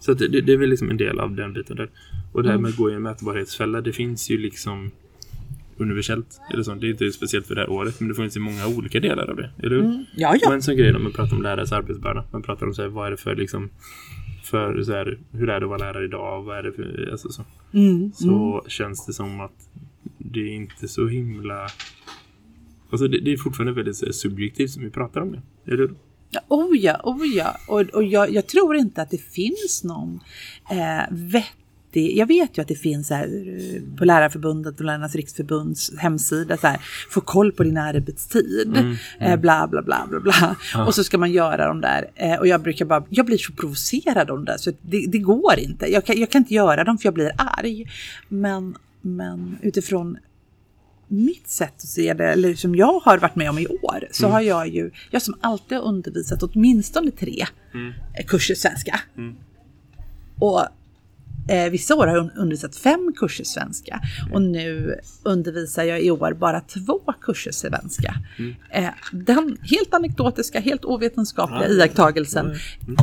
[0.00, 1.90] Så, att det, det är väl liksom en del av den biten där.
[2.32, 4.90] Och det här med att gå i en mätbarhetsfälla, det finns ju liksom
[5.76, 6.40] universellt.
[6.52, 6.74] Eller så.
[6.74, 9.30] Det är inte speciellt för det här året, men det finns ju många olika delar
[9.30, 9.50] av det.
[9.58, 9.84] Eller hur?
[9.84, 10.04] Mm.
[10.16, 10.48] Ja, ja.
[10.48, 12.24] Och en sån grej när man pratar om lärares arbetsbörda.
[12.32, 13.70] Man pratar om så här, vad är det för liksom
[14.52, 16.42] för så här, hur är det att vara lärare idag?
[16.42, 17.44] Vad är det för, alltså så.
[17.74, 19.68] Mm, Så känns det som att
[20.18, 21.66] det är inte så himla
[22.90, 25.72] Alltså det, det är fortfarande väldigt här, subjektivt som vi pratar om det.
[25.72, 25.90] Eller?
[26.30, 27.56] Ja, oh ja, oh ja.
[27.68, 30.20] Och, och jag, jag tror inte att det finns någon
[30.70, 31.61] eh, vettig
[32.00, 36.56] jag vet ju att det finns så här, eh, på Lärarförbundet och Lärarnas riksförbunds hemsida
[36.56, 40.56] så här, få koll på din arbetstid, Mm, Eh, bla bla bla bla bla.
[40.86, 42.10] Och så ska man göra de där.
[42.14, 45.18] Eh, och jag brukar bara, jag blir så provocerad av de där så det, det
[45.18, 45.86] går inte.
[45.92, 47.86] Jag kan, jag kan inte göra dem för jag blir arg.
[48.28, 50.18] Men, men utifrån
[51.08, 54.28] mitt sätt att se det, eller som jag har varit med om i år, så
[54.28, 57.46] har jag ju, jag som alltid har undervisat åtminstone tre
[58.18, 59.00] eh, kurser svenska.
[60.38, 60.66] Och
[61.48, 64.00] eh, vissa år har jag un- undervisat fem kurser svenska
[64.32, 68.14] och nu undervisar jag i år bara två kurser svenska.
[68.70, 72.54] Eh, den helt anekdotiska, helt ovetenskapliga iakttagelsen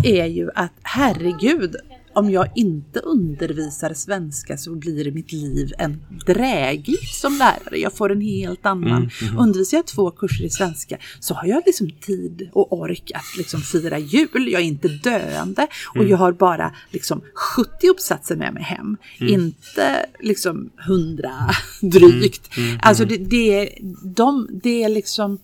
[0.03, 1.75] är ju att herregud,
[2.19, 7.79] om jag inte undervisar svenska så blir mitt liv en drägligt som lärare.
[7.79, 9.09] Jag får en helt annan.
[9.37, 13.61] Undervisar jag två kurser i svenska så har jag liksom tid och ork att liksom
[13.61, 14.51] fira jul.
[14.51, 18.97] Jag är inte döende och jag har bara liksom 70 uppsatser med mig hem.
[19.19, 21.31] Inte liksom 100
[21.81, 22.49] drygt.
[22.81, 23.69] Alltså det, det, är,
[24.15, 25.39] de, det är liksom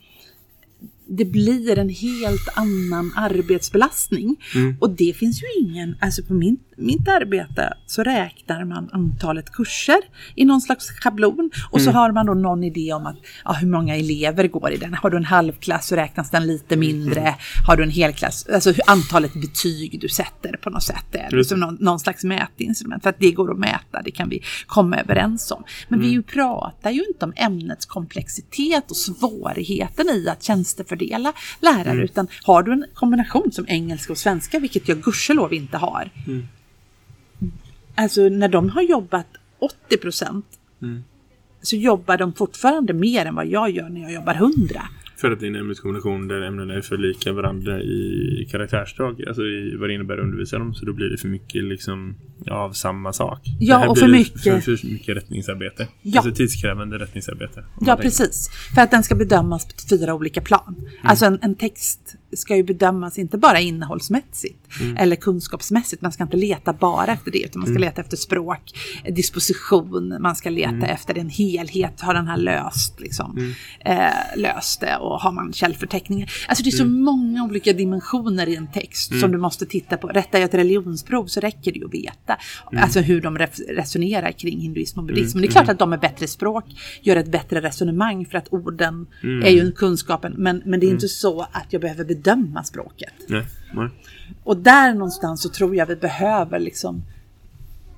[1.08, 4.36] det blir en helt annan arbetsbelastning.
[4.80, 10.00] Och det finns ju ingen, alltså på min, mitt arbete så räknar man antalet kurser
[10.36, 11.52] i någon slags schablon.
[11.70, 14.78] Och så har man då någon idé om att ja, hur många elever går i
[14.78, 14.94] den.
[14.94, 17.36] Har du en halvklass så räknas den lite mindre.
[17.68, 21.06] Har du en helklass, alltså hur antalet betyg du sätter på något sätt.
[21.12, 23.04] Det är liksom någon, någon slags mätinstrument.
[23.04, 25.64] För att det går att mäta, det kan vi komma överens om.
[25.88, 30.44] Men vi ju pratar ju inte om ämnets komplexitet och svårigheten i att
[30.96, 32.04] tjänstefördela lärare.
[32.04, 36.10] Utan har du en kombination som engelska och svenska, vilket jag gudskelov inte har.
[37.96, 39.28] Alltså när de har jobbat
[39.60, 40.46] 80 procent
[41.62, 44.82] så jobbar de fortfarande mer än vad jag gör när jag jobbar 100.
[45.18, 49.24] För att det är en ämneskombination där ämnena är för lika varandra i karaktärsdrag.
[49.28, 50.74] Alltså i vad det innebär att undervisa dem.
[50.74, 52.16] Så då blir det för mycket liksom
[52.52, 53.40] av samma sak.
[53.60, 55.88] Ja, och för mycket- För, för mycket rättningsarbete.
[56.02, 56.20] Ja.
[56.20, 57.64] Alltså tidskrävande rättningsarbete.
[57.82, 58.50] Ja, precis.
[58.76, 60.76] För att den ska bedömas på fyra olika plan.
[61.04, 64.60] Alltså en, en text ska ju bedömas inte bara innehållsmässigt
[64.98, 66.02] eller kunskapsmässigt.
[66.02, 68.62] Man ska inte leta bara efter det, utan man ska leta efter språk,
[69.30, 72.02] disposition, man ska leta efter en helhet.
[72.02, 73.98] Har den här löst, liksom, eh,
[74.38, 76.32] löst det och har man källförteckningar?
[76.48, 80.08] Alltså det är så många olika dimensioner i en text som du måste titta på.
[80.08, 82.38] Rättar jag ett religionsprov så räcker det ju att veta
[82.78, 83.38] alltså hur de
[83.70, 85.38] resonerar kring hinduism och buddhism.
[85.38, 86.66] Men det är klart att de är bättre språk,
[87.02, 90.34] gör ett bättre resonemang för att orden är ju en kunskapen.
[90.38, 93.14] Men, men det är inte så att jag behöver bedöma språket.
[93.28, 93.90] Nej, nej.
[94.44, 97.04] Och där någonstans så tror jag vi behöver liksom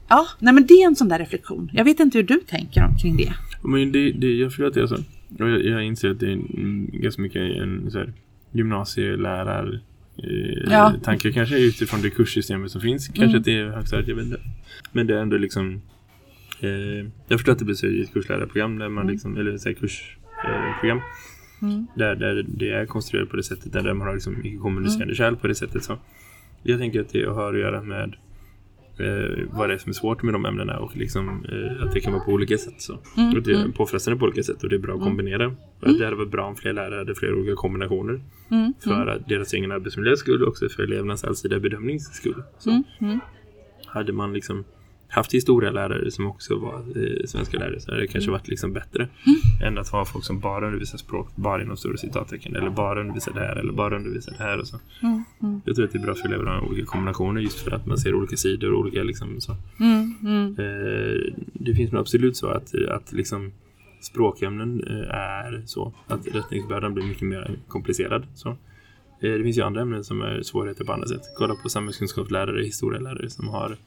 [0.09, 1.71] Ja, nej men det är en sån där reflektion.
[1.73, 3.33] Jag vet inte hur du tänker om kring det.
[3.63, 4.97] Men det, det, jag förstår att det är så.
[5.39, 8.13] Och jag, jag inser att det är en, ganska mycket en så här,
[8.51, 9.79] gymnasielärar
[10.23, 10.93] eh, Ja.
[11.03, 13.07] tanke kanske utifrån det kurssystemet som finns.
[13.07, 14.39] Kanske att det är högstadiet, jag vet inte.
[14.91, 15.81] Men det är ändå liksom
[16.61, 16.69] eh,
[17.27, 20.67] Jag förstår att det blir så i ett kurslärarprogram där man liksom, eller säg kursprogram
[20.71, 21.01] eh, program.
[21.95, 25.47] där, där det är konstruerat på det sättet där man har liksom icke-kommunicerande kärl på
[25.47, 25.97] det sättet så.
[26.63, 28.15] Jag tänker att det har att göra med
[28.99, 31.99] eh, vad det är som är svårt med de ämnena och liksom, eh, att det
[31.99, 32.81] kan vara på olika sätt.
[32.81, 32.93] Så.
[32.93, 35.55] och det är påfrestande på olika sätt och det är bra att kombinera.
[35.79, 38.21] För att det hade varit bra om fler lärare hade flera olika kombinationer.
[38.83, 42.43] För att deras egen arbetsmiljös skull och också för elevernas allsidiga bedömnings skull.
[42.59, 42.83] Så.
[43.85, 44.63] Hade man liksom
[45.09, 49.07] haft historielärare som också var eh, svenska lärare så hade det kanske varit liksom bättre
[49.63, 53.33] än att ha folk som bara undervisar språk, bara inom stora citattecken eller bara undervisar
[53.33, 54.79] det här eller bara undervisar det här och så.
[55.65, 57.85] Jag tror att det är bra för elever att ha olika kombinationer just för att
[57.85, 59.51] man ser olika sidor och olika liksom så.
[59.51, 63.51] Eh, det finns nog absolut så att, att liksom
[64.01, 68.27] språkämnen eh, är så att rättningsbördan blir mycket mer komplicerad.
[68.35, 68.49] Så.
[68.49, 68.55] Eh,
[69.19, 71.21] det finns ju andra ämnen som är svårigheter på andra sätt.
[71.37, 73.77] Kolla på samhällskunskapslärare, historielärare som har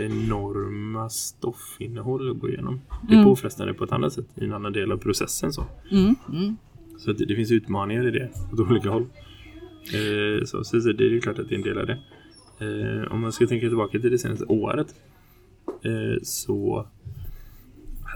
[0.00, 2.80] enorma stoffinnehåll att gå igenom.
[3.08, 5.52] Det är påfrestande på ett annat sätt i en annan del av processen.
[5.52, 5.64] Så,
[6.98, 9.06] så att det, det finns utmaningar i det åt olika håll.
[9.94, 11.98] Eh, så, så, så det är ju klart att det är en del av det.
[12.60, 14.94] Eh, om man ska tänka tillbaka till det senaste året
[15.84, 16.86] eh, så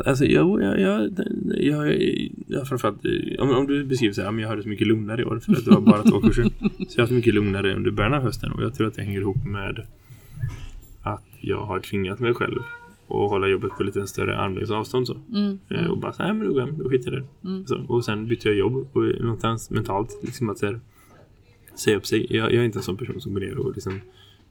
[0.04, 1.10] Alltså jag, jag, jag,
[1.56, 2.02] jag,
[2.46, 5.22] jag framförallt, eh, om, om du beskriver så här, men jag hade så mycket lugnare
[5.22, 6.42] i år för att det var bara två kurser.
[6.60, 9.02] Så jag har haft mycket lugnare under början av hösten och jag tror att det
[9.02, 9.86] hänger ihop med
[11.04, 12.58] att jag har tvingat mig själv
[13.08, 15.16] att hålla jobbet på lite större armlängds avstånd så.
[15.70, 17.66] Eh, Och bara så här, men då, går jag, då skiter jag det.
[17.68, 20.80] Så, och sen bytte jag jobb och någonstans mentalt liksom att här,
[21.74, 22.26] säga upp sig.
[22.36, 24.00] Jag, jag är inte en sån person som går ner och liksom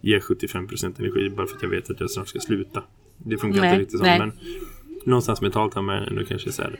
[0.02, 2.84] ger 75% energi bara för att jag vet att jag snart ska sluta.
[3.18, 4.06] Det funkar Nej, inte riktigt så.
[4.06, 4.20] nej.
[4.20, 4.32] Men
[5.06, 6.80] någonstans mentalt har man ändå kanske så här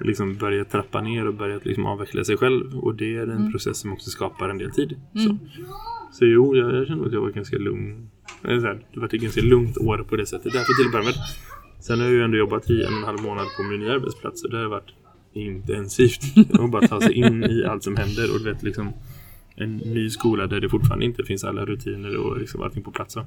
[0.00, 2.78] liksom börjat trappa ner och börjat liksom avveckla sig själv.
[2.78, 3.52] Och det är en Mm.
[3.52, 5.00] process som också skapar en del tid.
[5.14, 5.36] Så,
[6.12, 8.10] så jo, jag, jag känner att jag var ganska lugn.
[8.44, 10.52] Eller så här, Det var ett ganska lugnt år på det sättet.
[10.52, 11.14] Därför till att börja med.
[11.80, 13.92] Sen har jag ju ändå jobbat i en och en halv månad på min nya
[13.92, 14.44] arbetsplats.
[14.44, 14.90] Och det har varit
[15.32, 16.20] intensivt.
[16.60, 18.32] Och bara ta sig in i allt som händer.
[18.32, 18.92] Och du vet liksom
[19.58, 23.16] en ny skola där det fortfarande inte finns alla rutiner och liksom allting på plats.
[23.16, 23.26] Mm,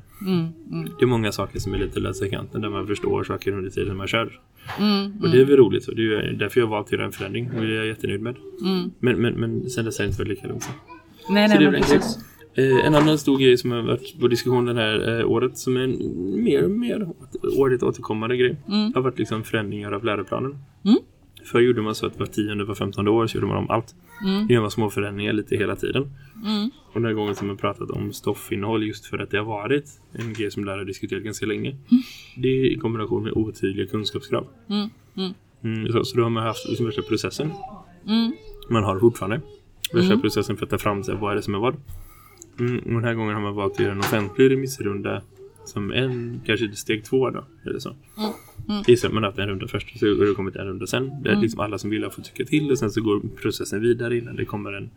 [0.71, 3.51] mm, Det är många saker som är lite lösa i kanten där man förstår saker
[3.51, 4.39] under tiden man kör.
[4.79, 5.83] mm, Och det är väl roligt.
[5.83, 7.49] Så det är därför jag valt att göra en förändring.
[7.55, 8.35] Och det är jag jättenöjd med.
[8.65, 8.91] mm.
[8.99, 10.69] Men, men, men sen dess har det inte varit lika lugnt.
[11.29, 12.19] Nej, nej, det är men precis.
[12.59, 15.77] Eh, en annan stor grej som har varit på diskussion det här eh, året som
[15.77, 17.07] är en mer och mer
[17.57, 18.93] årligt återkommande grej Mm.
[18.93, 20.57] har varit liksom förändringar av läroplanen.
[20.85, 20.97] Mm.
[21.45, 23.95] Förr gjorde man så att var tionde, var femtonde år så gjorde man om allt.
[24.25, 24.47] Mm.
[24.49, 26.11] Gör man små förändringar lite hela tiden.
[26.45, 26.69] Mm.
[26.87, 29.85] Och den här gången som man pratat om stoffinnehåll just för att det har varit
[30.13, 31.75] en grej som lärare diskuterat ganska länge.
[32.37, 34.47] Det är i kombination med otydliga kunskapskrav.
[34.69, 34.89] Mm.
[35.17, 35.33] Mm.
[35.63, 37.51] Mm, så, så då har man haft liksom värsta processen.
[38.07, 38.31] Mm.
[38.69, 39.41] Man har fortfarande
[39.93, 40.21] värsta Mm.
[40.21, 41.75] processen för att ta fram sig vad är det som är vad.
[42.59, 45.21] Mm, och den här gången har man valt att göra en offentlig remissrunda
[45.65, 47.43] som en, kanske steg två då.
[47.65, 47.89] Eller så.
[48.17, 48.29] Mm.
[48.69, 48.83] Mm.
[48.87, 51.09] Istället man haft en runda först så har det kommit en runda sen.
[51.23, 51.41] Där Mm.
[51.41, 54.35] liksom alla som vill har fått tycka till och sen så går processen vidare innan
[54.35, 54.89] det kommer en,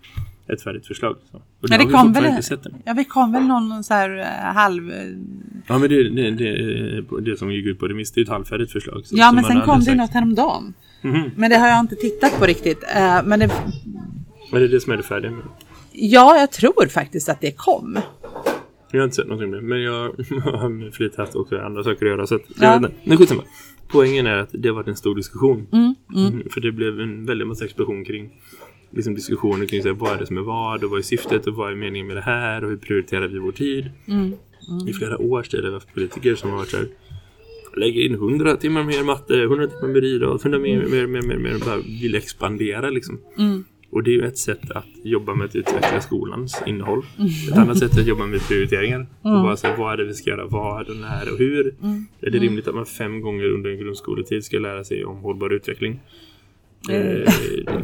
[0.48, 1.16] ett färdigt förslag.
[1.31, 1.37] Så.
[1.37, 2.75] Och Men det kom väl- inte sett än.
[2.85, 4.92] Ja, vi kom väl någon så här eh, halv...
[5.66, 8.72] Ja men det, det, det, det som gick ut på remiss det är ett halvfärdigt
[8.72, 9.07] förslag.
[9.07, 9.96] Så, Ja, men sen kom det sagt.
[9.96, 10.75] något häromdagen.
[11.03, 11.31] Mhm.
[11.37, 12.83] Men det har jag inte tittat på riktigt.
[12.96, 13.51] Eh, Men det,
[14.53, 15.31] Men det är det som är det färdiga.
[15.31, 15.42] med.
[15.94, 17.98] Ja, jag tror faktiskt att det kom.
[18.90, 19.61] Jag har inte sett någonting det.
[19.61, 20.02] Men jag
[20.44, 22.26] har med flit haft också andra saker att göra.
[22.26, 22.76] Så att, Ja.
[22.76, 22.90] inte.
[23.05, 23.42] Men skitsamma.
[23.88, 25.66] Poängen är att det har varit en stor diskussion.
[25.72, 28.31] Mm, mm, Mm, För det blev en väldig massa explosion kring
[28.90, 31.46] liksom diskussioner kring så här, vad är det som är vad och vad är syftet
[31.46, 33.90] och vad är meningen med det här och hur prioriterar vi vår tid.
[34.09, 34.33] mm,
[34.88, 36.87] I flera års tid har vi haft politiker som har varit så här
[37.76, 41.37] lägga in 100 timmar mer matte, 100 timmar mer idrott, 100 mer, mer, mer, mer,
[41.38, 43.18] mer, bara vill expandera liksom.
[43.38, 47.02] mm, Och det är ju ett sätt att jobba med att utveckla skolans innehåll.
[47.50, 49.00] Ett annat sätt är att jobba med prioriteringar.
[49.22, 51.74] Och bara säga vad är det vi ska göra, vad och när och hur.
[51.83, 52.07] mm.
[52.20, 55.50] Är det rimligt att man fem gånger under en grundskoletid ska lära sig om hållbar
[55.52, 56.00] utveckling?
[56.90, 57.22] Mm.
[57.22, 57.33] Eh,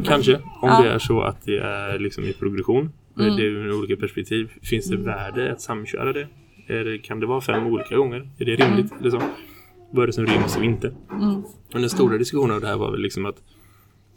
[0.05, 0.81] kanske, om Ja.
[0.83, 2.89] det är så att det är liksom i progression.
[3.19, 3.35] Mm.
[3.35, 4.51] Det är ju olika perspektiv.
[4.61, 6.27] Finns det värde att samköra det?
[6.67, 6.97] Är?
[7.03, 8.29] Kan det vara fem olika gånger?
[8.37, 8.91] Är det rimligt?
[8.99, 9.21] Eller så?
[9.91, 10.87] Vad är det som ryms och inte?
[10.87, 11.41] Mm.
[11.73, 13.35] Men den stora diskussionen av det här var väl liksom att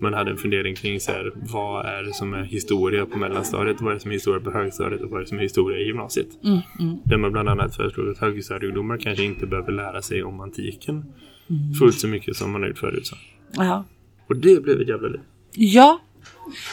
[0.02, 3.80] man hade en fundering kring så här, vad är det som är historia på mellanstadiet,
[3.80, 5.78] vad är det som är historia på högstadiet och vad är det som är historia
[5.78, 6.28] i gymnasiet.
[6.44, 6.98] Mm, mm.
[7.04, 11.04] Där man bland annat föreslog att högstadieungdomar kanske inte behöver lära sig om antiken
[11.78, 13.06] fullt så mycket som man har gjort förut.
[13.06, 13.16] Så.
[13.52, 13.84] Ja.
[14.28, 15.20] Och det blev ett jävla liv.
[15.52, 16.00] ja,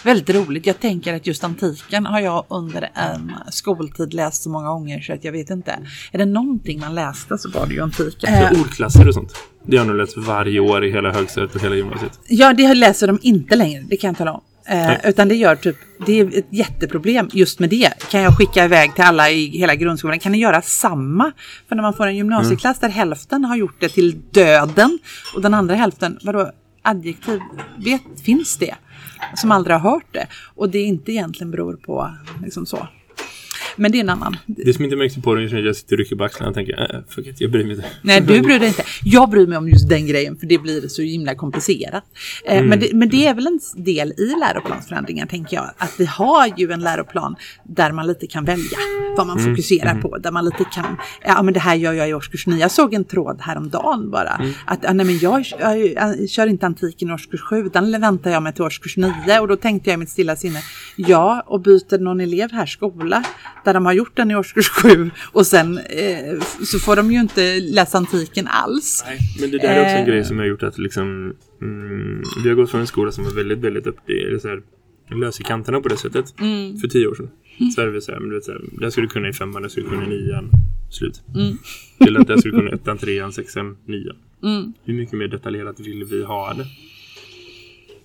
[0.03, 0.65] väldigt roligt.
[0.65, 5.13] Jag tänker att just antiken har jag under en skoltid läst så många gånger så
[5.13, 5.79] att jag vet inte.
[6.11, 8.33] Är det någonting man läste så var det ju antiken.
[8.33, 9.33] Eh, ordklasser och sånt.
[9.69, 12.19] Det har nog läst varje år i hela högstadiet och hela gymnasiet.
[12.27, 14.41] Ja, det läser de inte längre, det kan jag tala om.
[14.65, 18.09] Eh, utan det gör typ, det är ett jätteproblem just med det.
[18.11, 20.19] Kan jag skicka iväg till alla i hela grundskolan?
[20.19, 21.31] Kan ni göra samma?
[21.67, 24.99] För när man får en gymnasieklass där hälften har gjort det till döden
[25.35, 26.51] och den andra hälften, vadå,
[26.81, 27.39] adjektiv,
[27.77, 28.75] vet, finns det?
[29.35, 30.27] Som aldrig har hört det.
[30.55, 32.11] Och det inte egentligen beror på
[32.43, 32.87] liksom så.
[33.79, 34.37] Men det är en annan.
[34.45, 36.55] Det som inte märks på det är att jag sitter och rycker på axlarna och
[36.55, 37.87] tänker, äh, fuck it, jag bryr mig inte.
[38.01, 38.83] Nej, du bryr dig inte.
[39.03, 42.03] Jag bryr mig om just den grejen för det blir så himla komplicerat.
[42.45, 42.69] Eh, Mm.
[42.69, 45.69] men, det, men det är väl en del i läroplansförändringen, tänker jag.
[45.77, 48.77] Att vi har ju en läroplan där man lite kan välja
[49.17, 49.51] vad man Mm.
[49.51, 50.17] fokuserar på.
[50.17, 52.57] Där man lite kan, ja men det här gör jag i årskurs 9.
[52.59, 54.35] Jag såg en tråd häromdagen bara.
[54.35, 54.51] Mm.
[54.65, 58.43] Att nej, men jag, jag, jag kör inte antiken i årskurs 7, utan väntar jag
[58.43, 59.39] mig till årskurs 9.
[59.39, 60.59] Och då tänkte jag i mitt stilla sinne,
[60.95, 63.23] ja och byter någon elev här skola
[63.69, 67.19] där de har gjort den i årskurs 7 och sen eh, så får de ju
[67.19, 69.03] inte läsa antiken alls.
[69.07, 70.07] Nej, men det där är också en Eh.
[70.07, 73.31] grej som har gjort att liksom, mm, vi har gått från en skola som var
[73.31, 74.61] väldigt, väldigt upp, eller så här,
[75.19, 76.39] lös i kanterna på det sättet.
[76.39, 76.77] Mm.
[76.77, 77.29] För tio år sedan.
[77.75, 79.33] Så är det så här, men du vet, så här, där skulle du kunna i
[79.33, 80.49] femman, där skulle du kunna i nian.
[80.91, 81.21] Slut.
[81.35, 81.57] Mm.
[82.07, 84.15] Eller att där skulle du kunna i ettan, trean, sexan, nian.
[84.43, 84.73] Mm.
[84.85, 86.65] Hur mycket mer detaljerat vill vi ha det?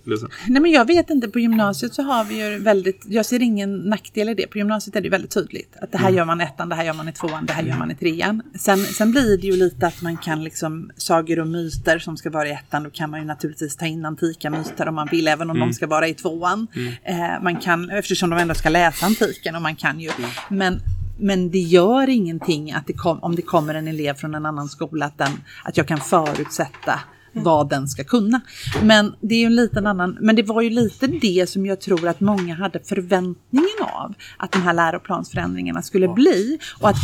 [0.05, 0.27] Så.
[0.47, 3.77] Nej men jag vet inte, på gymnasiet så har vi ju väldigt, jag ser ingen
[3.77, 4.47] nackdel i det.
[4.47, 5.75] På gymnasiet är det väldigt tydligt.
[5.81, 7.63] Att det här gör man i ettan, det här gör man i tvåan, det här
[7.63, 8.41] gör man i trean.
[8.59, 12.29] Sen, sen blir det ju lite att man kan liksom, sagor och myter som ska
[12.29, 15.27] vara i ettan, då kan man ju naturligtvis ta in antika myter om man vill,
[15.27, 16.67] även om de ska vara i tvåan.
[17.03, 20.09] Eh, man kan, eftersom de ändå ska läsa antiken och man kan ju.
[20.49, 20.79] Men
[21.17, 24.67] men det gör ingenting att det kom, om det kommer en elev från en annan
[24.67, 25.31] skola att, den,
[25.63, 26.99] att jag kan förutsätta
[27.35, 28.41] vad den ska kunna.
[28.83, 31.81] Men det är ju en liten annan, men det var ju lite det som jag
[31.81, 36.97] tror att många hade förväntningen av att de här läroplansförändringarna skulle bli och att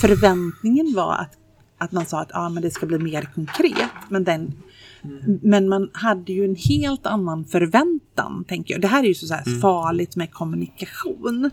[0.00, 1.36] förväntningen var att
[1.78, 3.90] att man sa att ah, men det ska bli mer konkret.
[4.08, 4.52] Men, den,
[5.42, 8.80] men man hade ju en helt annan förväntan, tänker jag.
[8.80, 11.50] Det här är ju så, så här farligt med kommunikation.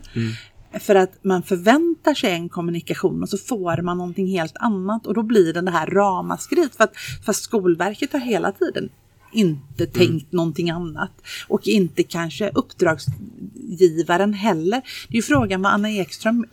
[0.80, 5.14] För att man förväntar sig en kommunikation och så får man någonting helt annat och
[5.14, 6.76] då blir det det här ramaskriet.
[6.76, 8.88] För att, fast Skolverket har hela tiden
[9.34, 11.10] inte tänkt någonting annat.
[11.48, 14.82] Och inte kanske uppdragsgivaren heller.
[15.08, 16.46] Det är ju frågan vad Anna Ekström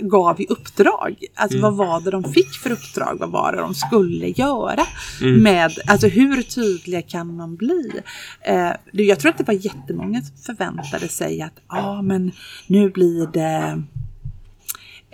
[0.00, 1.24] gav i uppdrag.
[1.34, 3.16] Alltså vad var det de fick för uppdrag?
[3.18, 4.86] Vad var det de skulle göra?
[5.20, 7.90] Med, alltså hur tydliga kan man bli?
[8.40, 12.32] Eh, jag tror att det var jättemånga som förväntade sig att ah, men
[12.66, 13.82] nu blir det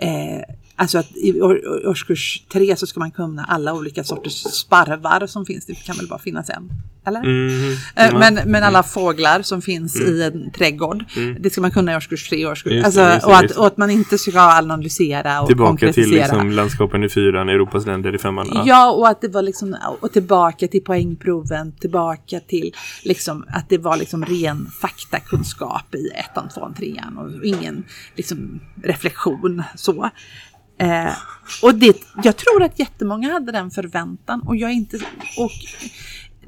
[0.01, 0.41] Eh,
[0.79, 5.45] alltså att i år- årskurs tre så ska man kunna alla olika sorters sparvar som
[5.45, 5.65] finns.
[5.65, 6.69] Det kan väl bara finnas en?
[7.07, 7.19] Eller?
[7.23, 7.71] Mhm.
[7.95, 8.19] Eh, Ja.
[8.19, 11.05] Men, men alla fåglar som finns i en trädgård.
[11.39, 13.67] Det ska man kunna i årskurs tre och årskurs Just alltså, just och, att, och
[13.67, 16.21] att man inte ska analysera och Tillbaka till konkretisera.
[16.33, 18.47] liksom landskapen i fyran, Europas länder i femman.
[18.53, 18.63] Ja.
[18.65, 22.71] Ja, och att det var liksom, och tillbaka till poängproven, tillbaka till
[23.03, 27.83] liksom att det var liksom ren faktakunskap i ettan, tvåan, trean och ingen
[28.15, 30.09] liksom reflektion så.
[30.79, 31.11] Eh,
[31.61, 34.97] och det, jag tror att jättemånga hade den förväntan och jag inte,
[35.37, 35.51] och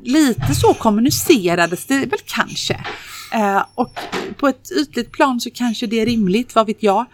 [0.04, 2.86] lite så kommunicerades det väl kanske.
[3.34, 4.00] Eh, och
[4.38, 7.06] på ett ytligt plan så kanske det är rimligt, vad vet jag.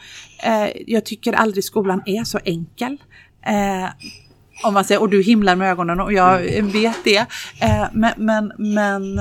[0.44, 2.98] Eh, jag tycker aldrig skolan är så enkel.
[3.46, 3.90] Eh,
[4.64, 7.26] om man säger, och du himlar med ögonen och jag vet det.
[7.62, 9.20] Eh, men men, men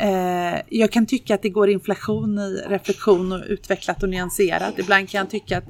[0.00, 4.78] eh, jag kan tycka att det går inflation i reflektion och utvecklat och nyanserat.
[4.78, 5.68] Ibland kan jag tycka att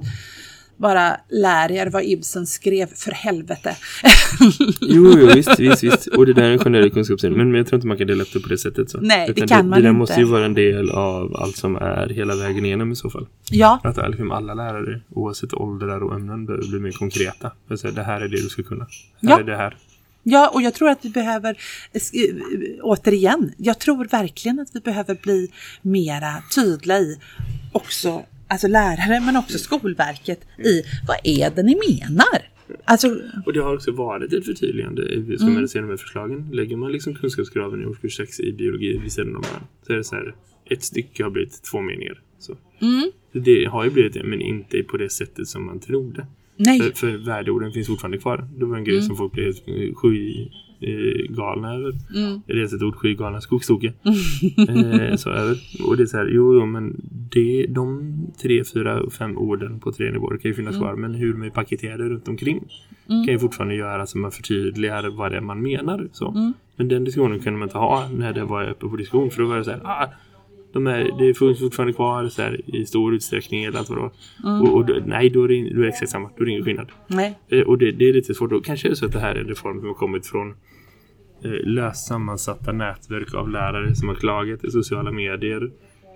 [0.80, 3.76] bara lär er vad Ibsen skrev, för helvete.
[4.80, 6.06] Jo, jo, visst, visst, visst.
[6.06, 7.32] Och det där är en generell kunskapssyn.
[7.32, 8.90] Men, jag tror inte man kan dela upp det på det sättet.
[8.90, 8.98] Så.
[9.00, 9.98] Nej, det Utan kan det, man det där inte.
[9.98, 13.26] måste ju vara en del av allt som är hela vägen igenom i så fall.
[13.50, 17.52] ja, Att liksom alla lärare, oavsett åldrar och ämnen, behöver bli mer konkreta.
[17.68, 18.84] För att säga, det här är det du ska kunna.
[18.84, 18.90] Här
[19.30, 19.38] Ja.
[19.38, 19.76] är det här.
[20.22, 21.56] Ja, och jag tror att vi behöver,
[21.92, 22.00] eh,
[22.82, 25.48] återigen, jag tror verkligen att vi behöver bli
[25.82, 27.18] mera tydliga i
[27.72, 32.50] också, alltså lärare men också Skolverket i vad är det ni menar?
[32.84, 35.02] Alltså, Och det har också varit ett förtydligande
[35.38, 35.68] som mm.
[35.68, 36.48] ser de här förslagen.
[36.52, 39.96] Lägger man liksom kunskapskraven i årskurs 6 i biologi vid sidan om varandra så är
[39.96, 40.34] det så här,
[40.70, 42.20] ett stycke har blivit två meningar.
[42.38, 42.56] Så.
[43.32, 46.26] Så det har ju blivit det, men inte på det sättet som man trodde.
[46.56, 46.80] nej.
[46.80, 48.48] För, för värdeorden finns fortfarande kvar.
[48.58, 49.68] Det var en grej som folk blev helt
[50.80, 51.94] eh, galna över.
[52.16, 52.40] Mm.
[52.46, 53.86] Det dels ett ord, skygalna, skogstoke.
[54.68, 55.58] eh, så över.
[55.86, 56.96] Och det är så här, jo, jo men
[57.32, 58.12] det, de
[58.42, 60.94] tre, fyra, fem orden på tre nivåer kan ju finnas kvar.
[60.94, 62.64] Men hur de är paketerade runt omkring
[63.06, 66.08] kan ju fortfarande göra så man förtydligar vad det är man menar.
[66.12, 66.52] Så.
[66.76, 69.30] Men den diskussionen kunde man inte ha när det var uppe på diskussion.
[69.30, 70.06] För då var det så här, ah,
[70.72, 74.10] de är, det finns fortfarande kvar så här, i stor utsträckning eller allt vad var.
[74.62, 76.30] Och, och då, nej, då är, det, då är det exakt samma.
[76.36, 76.88] Då är det ingen skillnad.
[77.06, 77.38] nej.
[77.48, 78.52] Eh, Och det, det är lite svårt.
[78.52, 80.48] Och kanske är det så att det här är en reform som har kommit från
[81.44, 85.70] eh, löst sammansatta nätverk av lärare som har klagat i sociala medier.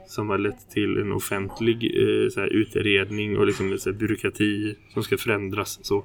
[0.06, 4.76] Som har lett till en offentlig eh, så här, utredning och liksom så här, byråkrati
[4.92, 5.78] som ska förändras.
[5.82, 6.04] Så,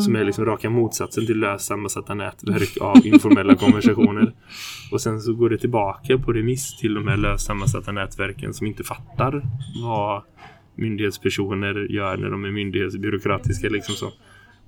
[0.00, 4.32] Som är liksom raka motsatsen till löst sammansatta nätverk av informella konversationer.
[4.92, 8.66] Och sen så går det tillbaka på remiss till de här löst sammansatta nätverken som
[8.66, 9.42] inte fattar
[9.84, 10.22] vad
[10.76, 13.68] myndighetspersoner gör när de är myndighetsbyråkratiska.
[13.68, 14.12] Liksom så.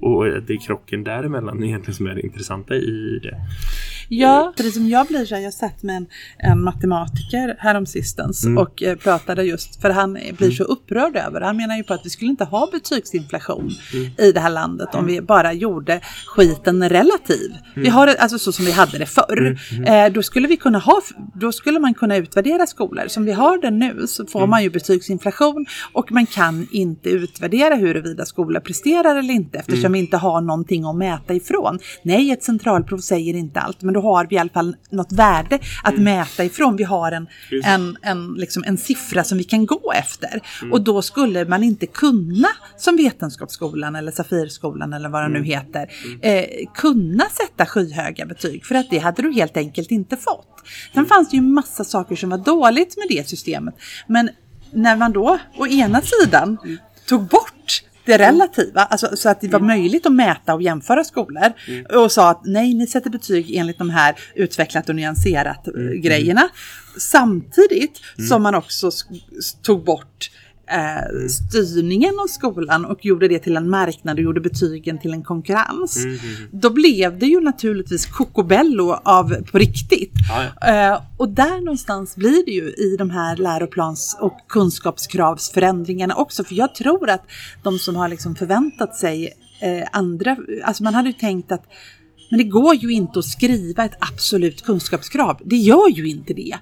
[0.01, 3.37] Och det är krocken däremellan egentligen som är det intressanta i det.
[4.09, 6.07] Ja, precis som jag blir så jag satt med en,
[6.39, 8.59] en matematiker häromsistens Mm.
[8.59, 12.01] och eh, pratade just, för han blir så upprörd över, han menar ju på att
[12.07, 14.11] vi skulle inte ha betygsinflation Mm.
[14.19, 17.51] i det här landet om vi bara gjorde skiten relativ.
[17.51, 17.61] Mm.
[17.75, 19.59] Vi har det, alltså så som vi hade det förr.
[19.87, 21.01] Eh, då skulle vi kunna ha,
[21.35, 23.09] då skulle man kunna utvärdera skolor.
[23.09, 24.51] Som vi har det nu så får Mm.
[24.51, 29.93] man ju betygsinflation och man kan inte utvärdera huruvida skolor presterar eller inte eftersom Mm.
[29.93, 31.79] vi inte har någonting att mäta ifrån.
[32.03, 35.59] Nej, ett centralprov säger inte allt, men då har vi i alla fall något värde
[35.83, 36.77] att mäta ifrån.
[36.77, 37.63] Vi har en, Mm.
[37.65, 40.41] En, en, liksom en siffra som vi kan gå efter.
[40.63, 40.73] Mm.
[40.73, 45.43] Och då skulle man inte kunna, som Vetenskapsskolan eller Safirskolan eller vad det Mm.
[45.43, 45.87] nu heter,
[46.23, 46.45] eh,
[46.75, 48.65] kunna sätta skyhöga betyg.
[48.67, 50.47] För att det hade du helt enkelt inte fått.
[50.93, 51.09] Sen Mm.
[51.09, 53.75] fanns det ju massa saker som var dåligt med det systemet.
[54.07, 54.31] Men
[54.73, 56.59] när man då å ena sidan
[57.09, 61.53] tog bort det relativa, alltså så att det var möjligt att mäta och jämföra skolor
[61.95, 66.49] och sa att nej, ni sätter betyg enligt de här utvecklat och nyanserat eh, grejerna.
[66.99, 68.91] Samtidigt som man också
[69.63, 70.31] tog bort
[70.71, 75.23] eh, styrningen av skolan och gjorde det till en marknad och gjorde betygen till en
[75.23, 76.07] konkurrens.
[76.51, 80.13] Då blev det ju naturligtvis kokobello av på riktigt.
[80.29, 86.45] Ja, Eh, och där någonstans blir det ju i de här läroplans och kunskapskravsförändringarna också.
[86.45, 87.23] För jag tror att
[87.63, 91.65] de som har liksom förväntat sig eh, andra, alltså man hade ju tänkt att
[92.31, 95.41] men det går ju inte att skriva ett absolut kunskapskrav.
[95.45, 96.57] Det gör ju inte det.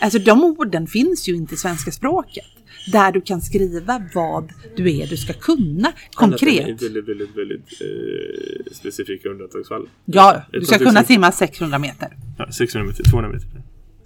[0.00, 2.44] Alltså de orden finns ju inte i svenska språket.
[2.86, 6.64] Där du kan skriva vad du är du ska kunna konkret.
[6.66, 9.88] Annat väldigt, väldigt, väldigt eh, specifika undantagsfall.
[10.04, 12.08] Ja, du ska kunna simma 600 meter.
[12.38, 13.48] Ja, 600 meter, 200 meter.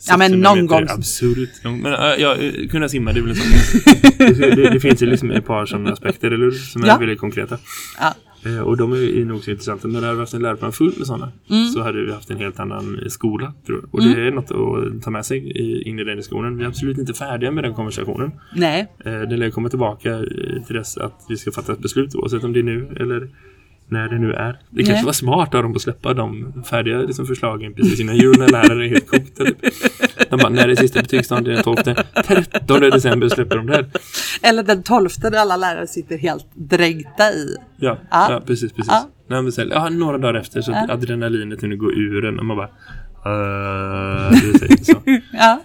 [0.09, 1.49] Ja, men 600 någon gång- Absurt.
[1.64, 3.51] Men äh, ja, eh, kunna simma, det är väl en sån.
[4.41, 6.51] det, det, det finns ju liksom ett par sådana aspekter, eller hur?
[6.51, 6.99] Som är Ja.
[6.99, 7.59] väldigt konkreta.
[8.01, 8.14] Ja.
[8.47, 9.88] Eh, och de är nog så intressanta.
[9.88, 11.66] När det hade varit en läroplan full med sådana Mm.
[11.66, 13.53] så hade vi haft en helt annan eh, skola.
[13.66, 13.95] Tror jag.
[13.95, 15.38] Och det är något att ta med sig
[15.88, 16.57] in i den diskussionen.
[16.57, 18.30] Vi är absolut inte färdiga med den konversationen.
[18.57, 20.18] Nej, Eh, Den lär komma tillbaka
[20.66, 23.28] till dess att vi ska fatta ett beslut oavsett om det är nu eller
[23.89, 24.59] när det nu är.
[24.70, 25.05] Det kanske Nej.
[25.05, 28.85] var smart av dem att släppa de färdiga liksom, förslagen precis innan jul när lärare
[28.85, 29.45] är helt kokta.
[29.45, 29.57] Typ.
[30.30, 31.45] De bara, när är sista betygsdagen?
[31.45, 31.76] Det är den 12.
[32.24, 33.87] 13 december släpper de det
[34.43, 37.57] eller den 12 där alla lärare sitter helt dränkta i.
[37.76, 38.26] Ja, Ja.
[38.32, 38.41] ja.
[38.47, 38.93] precis, precis.
[38.93, 39.09] Ja.
[39.28, 42.45] Nej, men sen, ja, några dagar efter så att adrenalinet kunde gå ur en och
[42.45, 42.68] man bara
[43.27, 44.31] Uh,
[44.68, 45.03] det så.
[45.33, 45.62] Ja,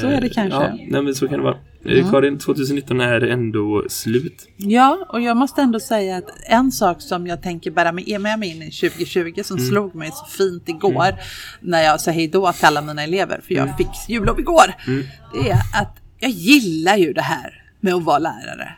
[0.00, 0.58] så är det Eh, kanske.
[0.58, 1.56] Ja, nej, men så kan det vara.
[1.84, 4.48] Eh, Karin, 2019 är ändå slut.
[4.56, 8.50] Ja, och jag måste ändå säga att en sak som jag tänker bära med, mig
[8.50, 11.14] in i 2020 som slog mig så fint igår
[11.60, 14.74] när jag sa hej då till alla mina elever, för jag fick jullov igår,
[15.32, 18.68] det är att jag gillar ju det här med att vara lärare.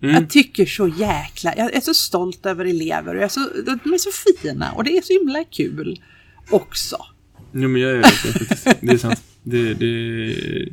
[0.00, 3.48] Jag tycker så jäkla, jag är så stolt över elever och jag är så,
[3.84, 4.10] de är så
[4.42, 6.02] fina och det är så himla kul
[6.50, 6.96] också.
[7.52, 8.78] Jo, men jag är det.
[8.80, 9.22] Det är sant.
[9.42, 9.86] Det, det,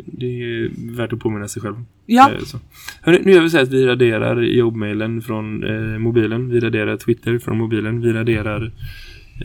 [0.05, 1.75] det är värt att påminna sig själv.
[2.05, 2.31] Ja.
[2.31, 2.59] Eh, Så.
[3.01, 6.49] Hörrni, nu gör vi så att vi raderar jobbmailen från eh, mobilen.
[6.49, 8.01] Vi raderar Twitter från mobilen.
[8.01, 8.71] Vi raderar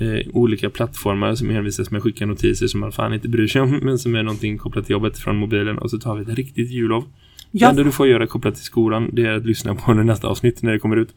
[0.01, 3.71] eh, olika plattformar som hänvisas med skicka notiser som man fan inte bryr sig om
[3.83, 6.71] men som är någonting kopplat till jobbet från mobilen och så tar vi ett riktigt
[6.71, 7.05] jullov.
[7.51, 7.67] Ja.
[7.67, 10.29] Det enda du får göra kopplat till skolan det är att lyssna på det nästa
[10.29, 11.15] avsnitt när det kommer ut.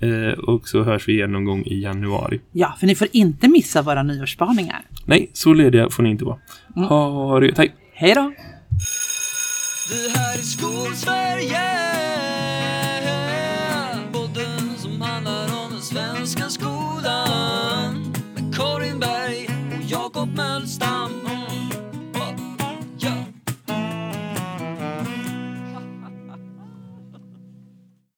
[0.00, 2.40] Eh, och så hörs vi igen någon gång i januari.
[2.52, 4.80] Ja, för ni får inte missa våra nyårsspaningar.
[5.04, 6.38] Nej, så lediga får ni inte vara.
[6.74, 7.74] Ha det Hej!
[7.94, 8.32] Hej då!